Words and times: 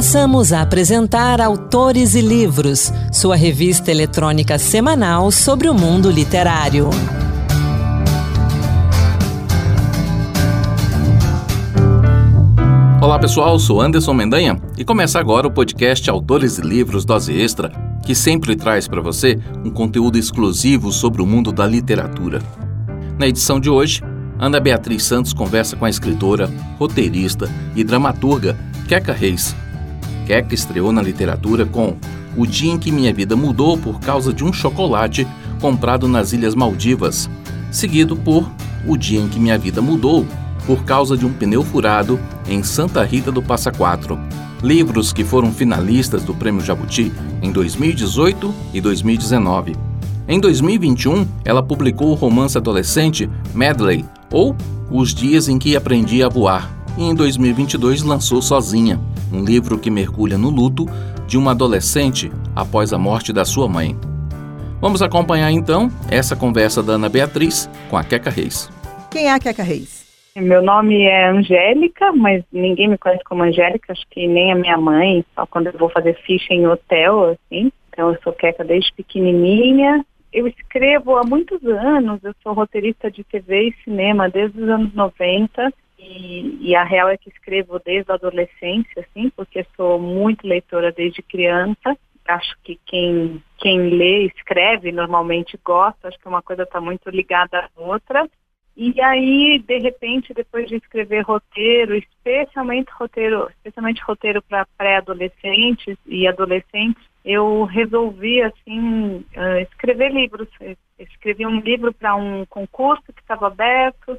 Passamos 0.00 0.50
a 0.50 0.62
apresentar 0.62 1.42
Autores 1.42 2.14
e 2.14 2.22
Livros, 2.22 2.90
sua 3.12 3.36
revista 3.36 3.90
eletrônica 3.90 4.58
semanal 4.58 5.30
sobre 5.30 5.68
o 5.68 5.74
mundo 5.74 6.10
literário. 6.10 6.88
Olá 12.98 13.18
pessoal, 13.18 13.58
sou 13.58 13.82
Anderson 13.82 14.14
Mendanha 14.14 14.58
e 14.78 14.86
começa 14.86 15.20
agora 15.20 15.46
o 15.46 15.50
podcast 15.50 16.08
Autores 16.08 16.56
e 16.56 16.62
Livros 16.62 17.04
Dose 17.04 17.38
Extra, 17.38 17.70
que 18.02 18.14
sempre 18.14 18.56
traz 18.56 18.88
para 18.88 19.02
você 19.02 19.38
um 19.62 19.70
conteúdo 19.70 20.16
exclusivo 20.16 20.92
sobre 20.92 21.20
o 21.20 21.26
mundo 21.26 21.52
da 21.52 21.66
literatura. 21.66 22.40
Na 23.18 23.28
edição 23.28 23.60
de 23.60 23.68
hoje, 23.68 24.00
Ana 24.38 24.58
Beatriz 24.60 25.04
Santos 25.04 25.34
conversa 25.34 25.76
com 25.76 25.84
a 25.84 25.90
escritora, 25.90 26.50
roteirista 26.78 27.50
e 27.76 27.84
dramaturga 27.84 28.56
Queca 28.88 29.12
Reis. 29.12 29.54
Queca 30.30 30.54
estreou 30.54 30.92
na 30.92 31.02
literatura 31.02 31.66
com 31.66 31.96
O 32.36 32.46
Dia 32.46 32.70
em 32.70 32.78
que 32.78 32.92
Minha 32.92 33.12
Vida 33.12 33.34
Mudou 33.34 33.76
por 33.76 33.98
causa 33.98 34.32
de 34.32 34.44
um 34.44 34.52
chocolate 34.52 35.26
comprado 35.60 36.06
nas 36.06 36.32
Ilhas 36.32 36.54
Maldivas, 36.54 37.28
seguido 37.72 38.14
por 38.14 38.48
O 38.86 38.96
Dia 38.96 39.18
em 39.18 39.26
que 39.26 39.40
Minha 39.40 39.58
Vida 39.58 39.82
Mudou 39.82 40.24
por 40.68 40.84
causa 40.84 41.16
de 41.16 41.26
um 41.26 41.32
pneu 41.32 41.64
furado 41.64 42.16
em 42.46 42.62
Santa 42.62 43.02
Rita 43.02 43.32
do 43.32 43.42
Passa 43.42 43.72
Quatro. 43.72 44.20
Livros 44.62 45.12
que 45.12 45.24
foram 45.24 45.50
finalistas 45.50 46.22
do 46.22 46.32
Prêmio 46.32 46.64
Jabuti 46.64 47.10
em 47.42 47.50
2018 47.50 48.54
e 48.72 48.80
2019. 48.80 49.74
Em 50.28 50.38
2021, 50.38 51.26
ela 51.44 51.60
publicou 51.60 52.10
o 52.10 52.14
romance 52.14 52.56
adolescente 52.56 53.28
Medley, 53.52 54.04
ou 54.30 54.54
Os 54.92 55.12
Dias 55.12 55.48
em 55.48 55.58
que 55.58 55.74
Aprendi 55.74 56.22
a 56.22 56.28
Voar, 56.28 56.70
e 56.96 57.02
em 57.02 57.16
2022 57.16 58.02
lançou 58.02 58.40
Sozinha, 58.40 59.00
um 59.32 59.44
livro 59.44 59.78
que 59.78 59.90
mergulha 59.90 60.36
no 60.36 60.50
luto 60.50 60.86
de 61.26 61.38
uma 61.38 61.52
adolescente 61.52 62.30
após 62.54 62.92
a 62.92 62.98
morte 62.98 63.32
da 63.32 63.44
sua 63.44 63.68
mãe. 63.68 63.96
Vamos 64.80 65.02
acompanhar 65.02 65.50
então 65.50 65.88
essa 66.10 66.34
conversa 66.34 66.82
da 66.82 66.94
Ana 66.94 67.08
Beatriz 67.08 67.68
com 67.88 67.96
a 67.96 68.04
Queca 68.04 68.30
Reis. 68.30 68.70
Quem 69.10 69.26
é 69.26 69.32
a 69.32 69.38
Queca 69.38 69.62
Reis? 69.62 70.00
Meu 70.36 70.62
nome 70.62 71.02
é 71.02 71.28
Angélica, 71.28 72.12
mas 72.12 72.42
ninguém 72.52 72.88
me 72.88 72.96
conhece 72.96 73.22
como 73.24 73.42
Angélica, 73.42 73.92
acho 73.92 74.06
que 74.10 74.26
nem 74.26 74.52
a 74.52 74.54
minha 74.54 74.78
mãe, 74.78 75.24
só 75.34 75.44
quando 75.44 75.66
eu 75.66 75.78
vou 75.78 75.90
fazer 75.90 76.14
ficha 76.24 76.54
em 76.54 76.66
hotel, 76.66 77.30
assim. 77.30 77.70
Então 77.90 78.10
eu 78.10 78.18
sou 78.22 78.32
queca 78.32 78.64
desde 78.64 78.92
pequenininha. 78.94 80.04
Eu 80.32 80.46
escrevo 80.46 81.16
há 81.16 81.24
muitos 81.24 81.62
anos, 81.64 82.22
eu 82.22 82.32
sou 82.42 82.52
roteirista 82.52 83.10
de 83.10 83.24
TV 83.24 83.68
e 83.68 83.84
cinema 83.84 84.30
desde 84.30 84.62
os 84.62 84.68
anos 84.68 84.94
90 84.94 85.72
e, 86.00 86.70
e, 86.70 86.74
a 86.74 86.82
real 86.82 87.08
é 87.10 87.16
que 87.16 87.28
escrevo 87.28 87.78
desde 87.78 88.10
a 88.10 88.14
adolescência, 88.14 89.06
assim, 89.06 89.28
porque 89.30 89.66
sou 89.76 89.98
muito 89.98 90.46
leitora 90.46 90.90
desde 90.90 91.22
criança. 91.22 91.96
Acho 92.26 92.56
que 92.62 92.78
quem, 92.86 93.42
quem 93.58 93.90
lê, 93.90 94.26
escreve, 94.26 94.92
normalmente 94.92 95.58
gosta, 95.62 96.08
acho 96.08 96.18
que 96.18 96.28
uma 96.28 96.42
coisa 96.42 96.62
está 96.62 96.80
muito 96.80 97.10
ligada 97.10 97.58
à 97.58 97.80
outra. 97.80 98.28
E 98.76 98.98
aí, 99.02 99.58
de 99.58 99.78
repente, 99.78 100.32
depois 100.32 100.66
de 100.68 100.76
escrever 100.76 101.22
roteiro, 101.22 101.94
especialmente 101.94 102.90
roteiro, 102.92 103.50
especialmente 103.50 104.02
roteiro 104.02 104.40
para 104.42 104.66
pré-adolescentes 104.78 105.98
e 106.06 106.26
adolescentes, 106.26 107.02
eu 107.22 107.64
resolvi 107.64 108.40
assim 108.40 109.16
uh, 109.36 109.58
escrever 109.60 110.12
livros. 110.12 110.48
Escrevi 110.98 111.46
um 111.46 111.60
livro 111.60 111.92
para 111.92 112.14
um 112.14 112.46
concurso 112.46 113.12
que 113.12 113.20
estava 113.20 113.48
aberto, 113.48 114.18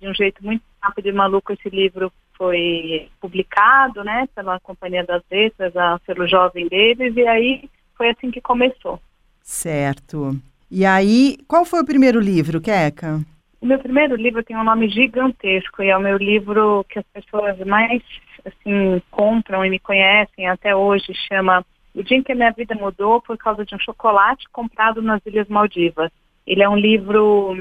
de 0.00 0.08
um 0.08 0.14
jeito 0.14 0.44
muito 0.44 0.62
rápido 0.82 1.08
e 1.08 1.12
maluco 1.12 1.52
esse 1.52 1.68
livro 1.68 2.12
foi 2.36 3.08
publicado, 3.20 4.02
né, 4.02 4.26
pela 4.34 4.58
Companhia 4.60 5.04
das 5.04 5.22
Letras, 5.30 5.76
a, 5.76 6.00
pelo 6.06 6.26
jovem 6.26 6.68
deles, 6.68 7.14
e 7.14 7.26
aí 7.26 7.68
foi 7.96 8.10
assim 8.10 8.30
que 8.30 8.40
começou. 8.40 8.98
Certo. 9.42 10.34
E 10.70 10.86
aí, 10.86 11.36
qual 11.46 11.64
foi 11.64 11.80
o 11.80 11.86
primeiro 11.86 12.18
livro, 12.18 12.60
Queca? 12.60 13.20
O 13.60 13.66
meu 13.66 13.78
primeiro 13.78 14.16
livro 14.16 14.42
tem 14.42 14.56
um 14.56 14.64
nome 14.64 14.88
gigantesco 14.88 15.82
e 15.82 15.90
é 15.90 15.96
o 15.96 16.00
meu 16.00 16.16
livro 16.16 16.82
que 16.88 16.98
as 16.98 17.04
pessoas 17.12 17.58
mais 17.66 18.02
assim 18.42 19.02
compram 19.10 19.64
e 19.64 19.68
me 19.68 19.78
conhecem 19.78 20.48
até 20.48 20.74
hoje, 20.74 21.12
chama 21.28 21.62
O 21.94 22.02
Dia 22.02 22.16
em 22.16 22.22
que 22.22 22.32
a 22.32 22.34
Minha 22.34 22.52
Vida 22.52 22.74
Mudou 22.74 23.20
por 23.20 23.36
causa 23.36 23.66
de 23.66 23.74
um 23.74 23.78
chocolate 23.78 24.48
comprado 24.50 25.02
nas 25.02 25.20
Ilhas 25.26 25.48
Maldivas. 25.48 26.10
Ele 26.46 26.62
é 26.62 26.68
um 26.68 26.76
livro 26.76 27.54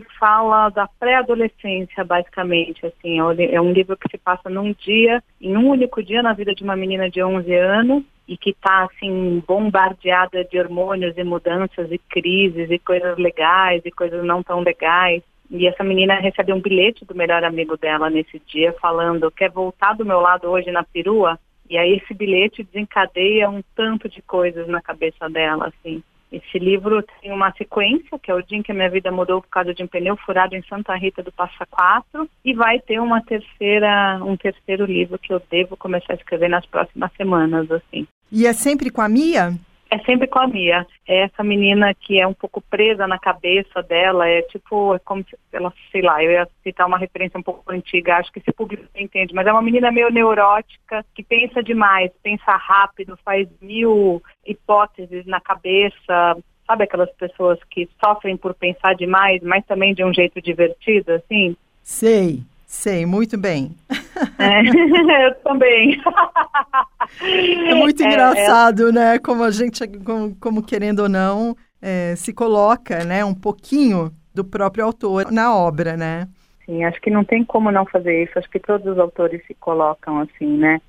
que 0.00 0.18
fala 0.18 0.70
da 0.70 0.88
pré-adolescência, 0.98 2.02
basicamente, 2.04 2.86
assim, 2.86 3.18
é, 3.20 3.54
é 3.54 3.60
um 3.60 3.72
livro 3.72 3.96
que 3.96 4.08
se 4.10 4.16
passa 4.16 4.48
num 4.48 4.72
dia, 4.72 5.22
em 5.40 5.56
um 5.56 5.68
único 5.68 6.02
dia 6.02 6.22
na 6.22 6.32
vida 6.32 6.54
de 6.54 6.64
uma 6.64 6.74
menina 6.74 7.10
de 7.10 7.22
11 7.22 7.54
anos 7.54 8.02
e 8.26 8.36
que 8.36 8.50
está, 8.50 8.84
assim, 8.84 9.42
bombardeada 9.46 10.44
de 10.44 10.58
hormônios 10.58 11.16
e 11.18 11.24
mudanças 11.24 11.90
e 11.92 11.98
crises 11.98 12.70
e 12.70 12.78
coisas 12.78 13.18
legais 13.18 13.82
e 13.84 13.90
coisas 13.90 14.24
não 14.24 14.42
tão 14.42 14.60
legais. 14.60 15.22
E 15.50 15.66
essa 15.66 15.84
menina 15.84 16.14
recebeu 16.14 16.56
um 16.56 16.60
bilhete 16.62 17.04
do 17.04 17.14
melhor 17.14 17.44
amigo 17.44 17.76
dela 17.76 18.08
nesse 18.08 18.40
dia 18.46 18.72
falando: 18.80 19.30
quer 19.30 19.50
voltar 19.50 19.94
do 19.94 20.06
meu 20.06 20.20
lado 20.20 20.48
hoje 20.48 20.70
na 20.70 20.82
perua? 20.82 21.38
E 21.68 21.76
aí 21.76 21.96
esse 21.96 22.14
bilhete 22.14 22.62
desencadeia 22.62 23.50
um 23.50 23.62
tanto 23.74 24.08
de 24.08 24.22
coisas 24.22 24.66
na 24.68 24.80
cabeça 24.80 25.28
dela, 25.28 25.68
assim. 25.68 26.02
Esse 26.32 26.58
livro 26.58 27.04
tem 27.20 27.30
uma 27.30 27.52
sequência, 27.52 28.18
que 28.18 28.30
é 28.30 28.34
o 28.34 28.42
dia 28.42 28.58
em 28.58 28.62
que 28.62 28.72
a 28.72 28.74
minha 28.74 28.88
vida 28.88 29.12
mudou 29.12 29.42
por 29.42 29.50
causa 29.50 29.74
de 29.74 29.82
um 29.82 29.86
pneu 29.86 30.16
furado 30.16 30.56
em 30.56 30.62
Santa 30.62 30.94
Rita 30.96 31.22
do 31.22 31.30
Passa 31.30 31.66
Quatro, 31.70 32.28
e 32.42 32.54
vai 32.54 32.80
ter 32.80 32.98
uma 32.98 33.20
terceira, 33.22 34.18
um 34.24 34.36
terceiro 34.36 34.86
livro 34.86 35.18
que 35.18 35.32
eu 35.32 35.42
devo 35.50 35.76
começar 35.76 36.14
a 36.14 36.16
escrever 36.16 36.48
nas 36.48 36.64
próximas 36.64 37.12
semanas, 37.16 37.70
assim. 37.70 38.06
E 38.30 38.46
é 38.46 38.52
sempre 38.54 38.90
com 38.90 39.02
a 39.02 39.08
Mia? 39.08 39.52
É 39.92 39.98
sempre 40.06 40.26
com 40.26 40.38
a 40.38 40.46
Mia. 40.46 40.86
É 41.06 41.24
essa 41.24 41.44
menina 41.44 41.92
que 41.92 42.18
é 42.18 42.26
um 42.26 42.32
pouco 42.32 42.62
presa 42.62 43.06
na 43.06 43.18
cabeça 43.18 43.82
dela, 43.82 44.26
é 44.26 44.40
tipo, 44.40 44.94
é 44.94 44.98
como 45.00 45.22
se 45.22 45.36
ela, 45.52 45.70
sei 45.90 46.00
lá, 46.00 46.24
eu 46.24 46.30
ia 46.30 46.48
citar 46.62 46.86
uma 46.86 46.96
referência 46.96 47.38
um 47.38 47.42
pouco 47.42 47.70
antiga, 47.70 48.16
acho 48.16 48.32
que 48.32 48.38
esse 48.38 48.50
público 48.52 48.84
entende, 48.96 49.34
mas 49.34 49.46
é 49.46 49.52
uma 49.52 49.60
menina 49.60 49.92
meio 49.92 50.10
neurótica, 50.10 51.04
que 51.14 51.22
pensa 51.22 51.62
demais, 51.62 52.10
pensa 52.22 52.56
rápido, 52.56 53.18
faz 53.22 53.46
mil 53.60 54.22
hipóteses 54.46 55.26
na 55.26 55.42
cabeça, 55.42 56.38
sabe 56.66 56.84
aquelas 56.84 57.12
pessoas 57.12 57.58
que 57.70 57.86
sofrem 58.02 58.34
por 58.34 58.54
pensar 58.54 58.94
demais, 58.94 59.42
mas 59.42 59.62
também 59.66 59.92
de 59.92 60.02
um 60.02 60.14
jeito 60.14 60.40
divertido, 60.40 61.12
assim? 61.12 61.54
Sei. 61.82 62.40
Sei, 62.66 63.04
muito 63.04 63.36
bem. 63.36 63.76
É, 64.38 64.60
eu 65.26 65.34
também. 65.42 66.00
É 67.68 67.74
muito 67.74 68.02
é, 68.02 68.06
engraçado, 68.06 68.88
é... 68.88 68.92
né? 68.92 69.18
Como 69.18 69.42
a 69.42 69.50
gente, 69.50 69.86
como, 70.04 70.34
como 70.36 70.62
querendo 70.62 71.00
ou 71.00 71.08
não, 71.08 71.54
é, 71.80 72.14
se 72.16 72.32
coloca, 72.32 73.04
né, 73.04 73.24
um 73.24 73.34
pouquinho 73.34 74.10
do 74.34 74.44
próprio 74.44 74.84
autor 74.84 75.30
na 75.30 75.54
obra, 75.54 75.96
né? 75.96 76.28
Sim, 76.64 76.84
acho 76.84 77.00
que 77.00 77.10
não 77.10 77.24
tem 77.24 77.44
como 77.44 77.70
não 77.70 77.84
fazer 77.84 78.22
isso. 78.22 78.38
Acho 78.38 78.48
que 78.48 78.60
todos 78.60 78.86
os 78.86 78.98
autores 78.98 79.44
se 79.46 79.54
colocam 79.54 80.20
assim, 80.20 80.56
né? 80.56 80.80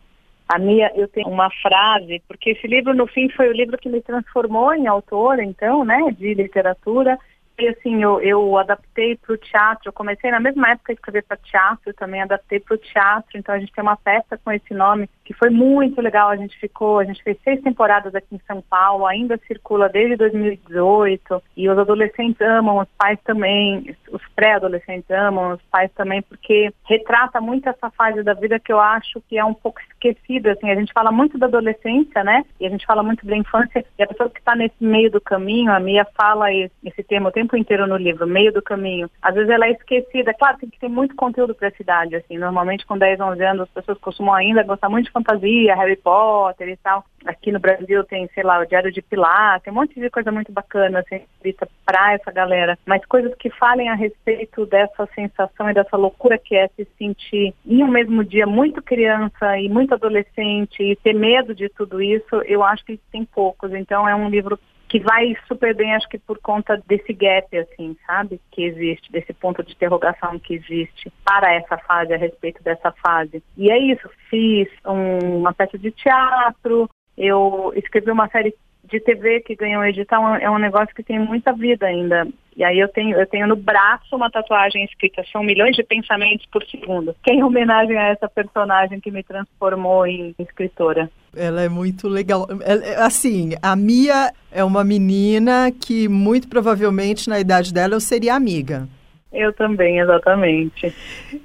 A 0.48 0.60
minha, 0.60 0.92
eu 0.96 1.08
tenho 1.08 1.28
uma 1.28 1.50
frase, 1.62 2.22
porque 2.28 2.52
esse 2.52 2.68
livro, 2.68 2.94
no 2.94 3.08
fim, 3.08 3.30
foi 3.30 3.50
o 3.50 3.54
livro 3.54 3.78
que 3.78 3.90
me 3.90 4.02
transformou 4.02 4.74
em 4.74 4.88
autora, 4.88 5.44
então, 5.44 5.84
né, 5.84 6.00
de 6.18 6.34
literatura. 6.34 7.18
E 7.58 7.68
assim, 7.68 8.02
eu, 8.02 8.20
eu 8.20 8.58
adaptei 8.58 9.16
para 9.16 9.34
o 9.34 9.38
teatro, 9.38 9.90
eu 9.90 9.94
comecei 9.94 10.32
na 10.32 10.40
mesma 10.40 10.72
época 10.72 10.92
a 10.92 10.96
escrever 10.96 11.24
para 11.24 11.38
teatro, 11.38 11.94
também 11.94 12.22
adaptei 12.22 12.60
para 12.60 12.74
o 12.74 12.80
teatro, 12.80 13.38
então 13.38 13.54
a 13.54 13.60
gente 13.60 13.72
tem 13.72 13.84
uma 13.84 13.96
peça 13.96 14.40
com 14.44 14.52
esse 14.52 14.74
nome 14.74 15.08
que 15.24 15.34
foi 15.34 15.50
muito 15.50 16.02
legal, 16.02 16.30
a 16.30 16.36
gente 16.36 16.58
ficou, 16.60 17.00
a 17.00 17.04
gente 17.04 17.24
fez 17.24 17.38
seis 17.44 17.62
temporadas 17.62 18.14
aqui 18.14 18.36
em 18.36 18.42
São 18.48 18.62
Paulo, 18.62 19.06
ainda 19.06 19.40
circula 19.48 19.90
desde 19.90 20.16
2018, 20.18 21.42
e 21.56 21.70
os 21.70 21.78
adolescentes 21.78 22.42
amam, 22.42 22.80
os 22.80 22.90
pais 22.98 23.20
também, 23.24 23.96
os 24.12 24.22
pré-adolescentes 24.36 25.10
amam, 25.10 25.54
os 25.54 25.62
pais 25.72 25.92
também, 25.96 26.22
porque 26.22 26.74
retrata 26.86 27.40
muito 27.40 27.70
essa 27.70 27.90
fase 27.92 28.24
da 28.24 28.34
vida 28.34 28.60
que 28.60 28.72
eu 28.72 28.80
acho 28.80 29.22
que 29.30 29.38
é 29.38 29.46
um 29.46 29.54
pouco 29.54 29.80
esquecida, 29.82 30.52
assim, 30.52 30.70
a 30.70 30.76
gente 30.76 30.94
fala 30.94 31.12
muito 31.12 31.38
da 31.38 31.48
adolescência, 31.48 32.24
né, 32.24 32.44
e 32.60 32.66
a 32.66 32.70
gente 32.70 32.86
fala 32.86 33.04
muito 33.04 33.26
da 33.26 33.36
infância, 33.36 33.86
e 33.98 34.04
a 34.04 34.08
pessoa 34.08 34.30
que 34.30 34.40
está 34.40 34.56
nesse 34.56 34.84
meio 34.84 35.10
do 35.10 35.22
caminho, 35.22 35.72
a 35.72 35.80
Mia 35.80 36.06
fala 36.16 36.52
esse, 36.54 36.74
esse 36.84 37.04
termo, 37.04 37.32
tempo 37.32 37.56
inteiro 37.56 37.88
no 37.88 37.98
livro, 37.98 38.28
meio 38.28 38.52
do 38.52 38.62
caminho. 38.62 39.10
Às 39.22 39.36
vezes 39.36 39.50
ela 39.50 39.66
é 39.66 39.72
esquecida. 39.72 40.34
Claro, 40.34 40.58
tem 40.58 40.70
que 40.70 40.80
ter 40.80 40.90
muito 40.90 41.16
conteúdo 41.16 41.56
para 41.56 41.70
a 41.70 41.72
cidade, 41.72 42.16
assim. 42.16 42.38
Normalmente 42.38 42.86
com 42.86 42.98
10, 42.98 43.20
11 43.20 43.44
anos 43.44 43.62
as 43.64 43.70
pessoas 43.70 43.98
costumam 44.00 44.34
ainda 44.34 44.64
gostar 44.64 44.90
muito 44.90 45.06
de 45.06 45.12
fantasia, 45.14 45.76
Harry 45.76 45.96
Potter 45.96 46.70
e 46.70 46.78
tal. 46.78 47.06
aqui 47.26 47.52
no 47.52 47.60
Brasil 47.60 48.04
tem, 48.04 48.28
sei 48.34 48.44
lá, 48.44 48.60
o 48.60 48.66
Diário 48.66 48.92
de 48.92 49.02
Pilar, 49.02 49.62
tem 49.62 49.72
um 49.72 49.76
monte 49.76 49.98
de 50.00 50.10
coisa 50.10 50.32
muito 50.32 50.52
bacana, 50.52 51.00
assim, 51.00 51.24
escrita 51.36 51.68
para 51.86 52.14
essa 52.14 52.32
galera, 52.32 52.78
mas 52.86 53.06
coisas 53.06 53.34
que 53.36 53.50
falem 53.50 53.90
a 53.90 53.96
respeito 53.96 54.66
dessa 54.66 55.08
sensação 55.16 55.70
e 55.70 55.74
dessa 55.74 55.96
loucura 55.96 56.38
que 56.38 56.56
é 56.56 56.68
se 56.70 56.86
sentir 56.98 57.54
em 57.66 57.84
um 57.84 57.88
mesmo 57.88 58.24
dia 58.24 58.46
muito 58.46 58.82
criança 58.82 59.58
e 59.58 59.70
muito 59.70 59.94
adolescente 59.94 60.84
e 60.84 60.96
ter 60.98 61.14
medo 61.14 61.56
de 61.56 61.70
tudo 61.70 62.02
isso, 62.02 62.42
eu 62.46 62.64
acho 62.64 62.84
que 62.84 63.00
tem 63.12 63.24
poucos. 63.24 63.74
Então 63.74 64.08
é 64.08 64.16
um 64.16 64.30
livro 64.30 64.60
que 64.94 65.00
vai 65.00 65.36
super 65.48 65.76
bem, 65.76 65.96
acho 65.96 66.08
que 66.08 66.20
por 66.20 66.38
conta 66.38 66.80
desse 66.86 67.12
gap, 67.14 67.58
assim, 67.58 67.98
sabe? 68.06 68.40
Que 68.52 68.64
existe, 68.64 69.12
desse 69.12 69.34
ponto 69.34 69.64
de 69.64 69.72
interrogação 69.72 70.38
que 70.38 70.54
existe 70.54 71.12
para 71.26 71.52
essa 71.52 71.80
fase, 71.80 72.14
a 72.14 72.18
respeito 72.18 72.62
dessa 72.62 72.92
fase. 72.92 73.42
E 73.58 73.72
é 73.72 73.78
isso, 73.80 74.08
fiz 74.30 74.70
um, 74.86 75.38
uma 75.40 75.52
peça 75.52 75.80
de 75.80 75.90
teatro, 75.90 76.88
eu 77.18 77.74
escrevi 77.76 78.12
uma 78.12 78.30
série 78.30 78.54
de 78.94 79.00
TV 79.00 79.42
que 79.42 79.56
ganhou 79.56 79.84
edital, 79.84 80.36
é 80.36 80.50
um 80.50 80.60
negócio 80.60 80.94
que 80.94 81.02
tem 81.02 81.18
muita 81.18 81.52
vida 81.52 81.88
ainda. 81.88 82.28
E 82.56 82.64
aí 82.64 82.80
eu 82.80 82.88
tenho, 82.88 83.20
eu 83.20 83.26
tenho 83.26 83.48
no 83.48 83.56
braço 83.56 84.16
uma 84.16 84.30
tatuagem 84.30 84.86
escrita 84.86 85.24
São 85.32 85.42
milhões 85.42 85.76
de 85.76 85.84
pensamentos 85.84 86.46
por 86.52 86.64
segundo, 86.66 87.16
que 87.24 87.32
é 87.32 87.34
em 87.34 87.44
homenagem 87.44 87.98
a 87.98 88.10
essa 88.10 88.30
personagem 88.30 89.00
que 89.00 89.10
me 89.10 89.24
transformou 89.24 90.06
em 90.06 90.36
escritora. 90.38 91.10
Ela 91.36 91.64
é 91.64 91.70
muito 91.70 92.08
legal. 92.08 92.48
É, 92.62 92.96
assim, 93.02 93.54
a 93.60 93.76
Mia 93.76 94.32
é 94.52 94.64
uma 94.64 94.84
menina 94.84 95.72
que 95.72 96.08
muito 96.08 96.48
provavelmente 96.48 97.28
na 97.28 97.40
idade 97.40 97.74
dela 97.74 97.96
eu 97.96 98.00
seria 98.00 98.36
amiga. 98.36 98.88
Eu 99.32 99.52
também, 99.52 99.98
exatamente. 99.98 100.94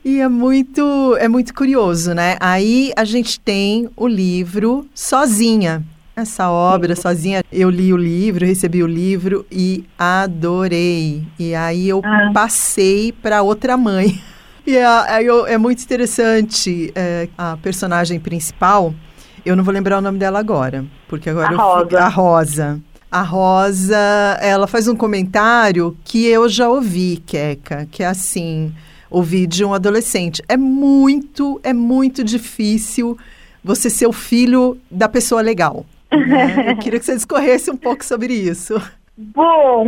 E 0.04 0.20
é 0.20 0.28
muito, 0.28 1.16
é 1.16 1.26
muito 1.26 1.54
curioso, 1.54 2.12
né? 2.12 2.36
Aí 2.38 2.92
a 2.94 3.04
gente 3.04 3.40
tem 3.40 3.88
o 3.96 4.06
livro 4.06 4.86
Sozinha, 4.94 5.82
essa 6.20 6.50
obra 6.50 6.94
sozinha. 6.96 7.42
Eu 7.50 7.70
li 7.70 7.92
o 7.92 7.96
livro, 7.96 8.44
recebi 8.46 8.82
o 8.82 8.86
livro 8.86 9.46
e 9.50 9.84
adorei. 9.98 11.26
E 11.38 11.54
aí 11.54 11.88
eu 11.88 12.00
ah. 12.04 12.30
passei 12.32 13.12
para 13.12 13.42
outra 13.42 13.76
mãe. 13.76 14.20
E 14.66 14.76
aí 14.76 15.26
é, 15.46 15.56
muito 15.56 15.82
interessante 15.82 16.92
é, 16.94 17.26
a 17.38 17.56
personagem 17.56 18.20
principal. 18.20 18.92
Eu 19.42 19.56
não 19.56 19.64
vou 19.64 19.72
lembrar 19.72 19.96
o 19.96 20.02
nome 20.02 20.18
dela 20.18 20.38
agora, 20.38 20.84
porque 21.08 21.30
agora 21.30 21.48
a 21.48 21.52
eu 21.52 21.56
Rosa. 21.56 21.98
a 21.98 22.08
Rosa. 22.08 22.80
A 23.10 23.22
Rosa, 23.22 24.38
ela 24.42 24.66
faz 24.66 24.86
um 24.86 24.94
comentário 24.94 25.96
que 26.04 26.26
eu 26.26 26.46
já 26.50 26.68
ouvi, 26.68 27.22
Queca, 27.24 27.88
que 27.90 28.02
é 28.02 28.06
assim, 28.08 28.70
ouvi 29.10 29.46
de 29.46 29.64
um 29.64 29.72
adolescente. 29.72 30.42
É 30.46 30.58
muito, 30.58 31.58
é 31.62 31.72
muito 31.72 32.22
difícil 32.22 33.16
você 33.64 33.88
ser 33.88 34.06
o 34.06 34.12
filho 34.12 34.78
da 34.90 35.08
pessoa 35.08 35.40
legal. 35.40 35.86
Né? 36.10 36.70
Eu 36.70 36.76
queria 36.76 36.98
que 36.98 37.04
você 37.04 37.14
discorresse 37.14 37.70
um 37.70 37.76
pouco 37.76 38.04
sobre 38.04 38.32
isso. 38.32 38.74
Bom, 39.20 39.84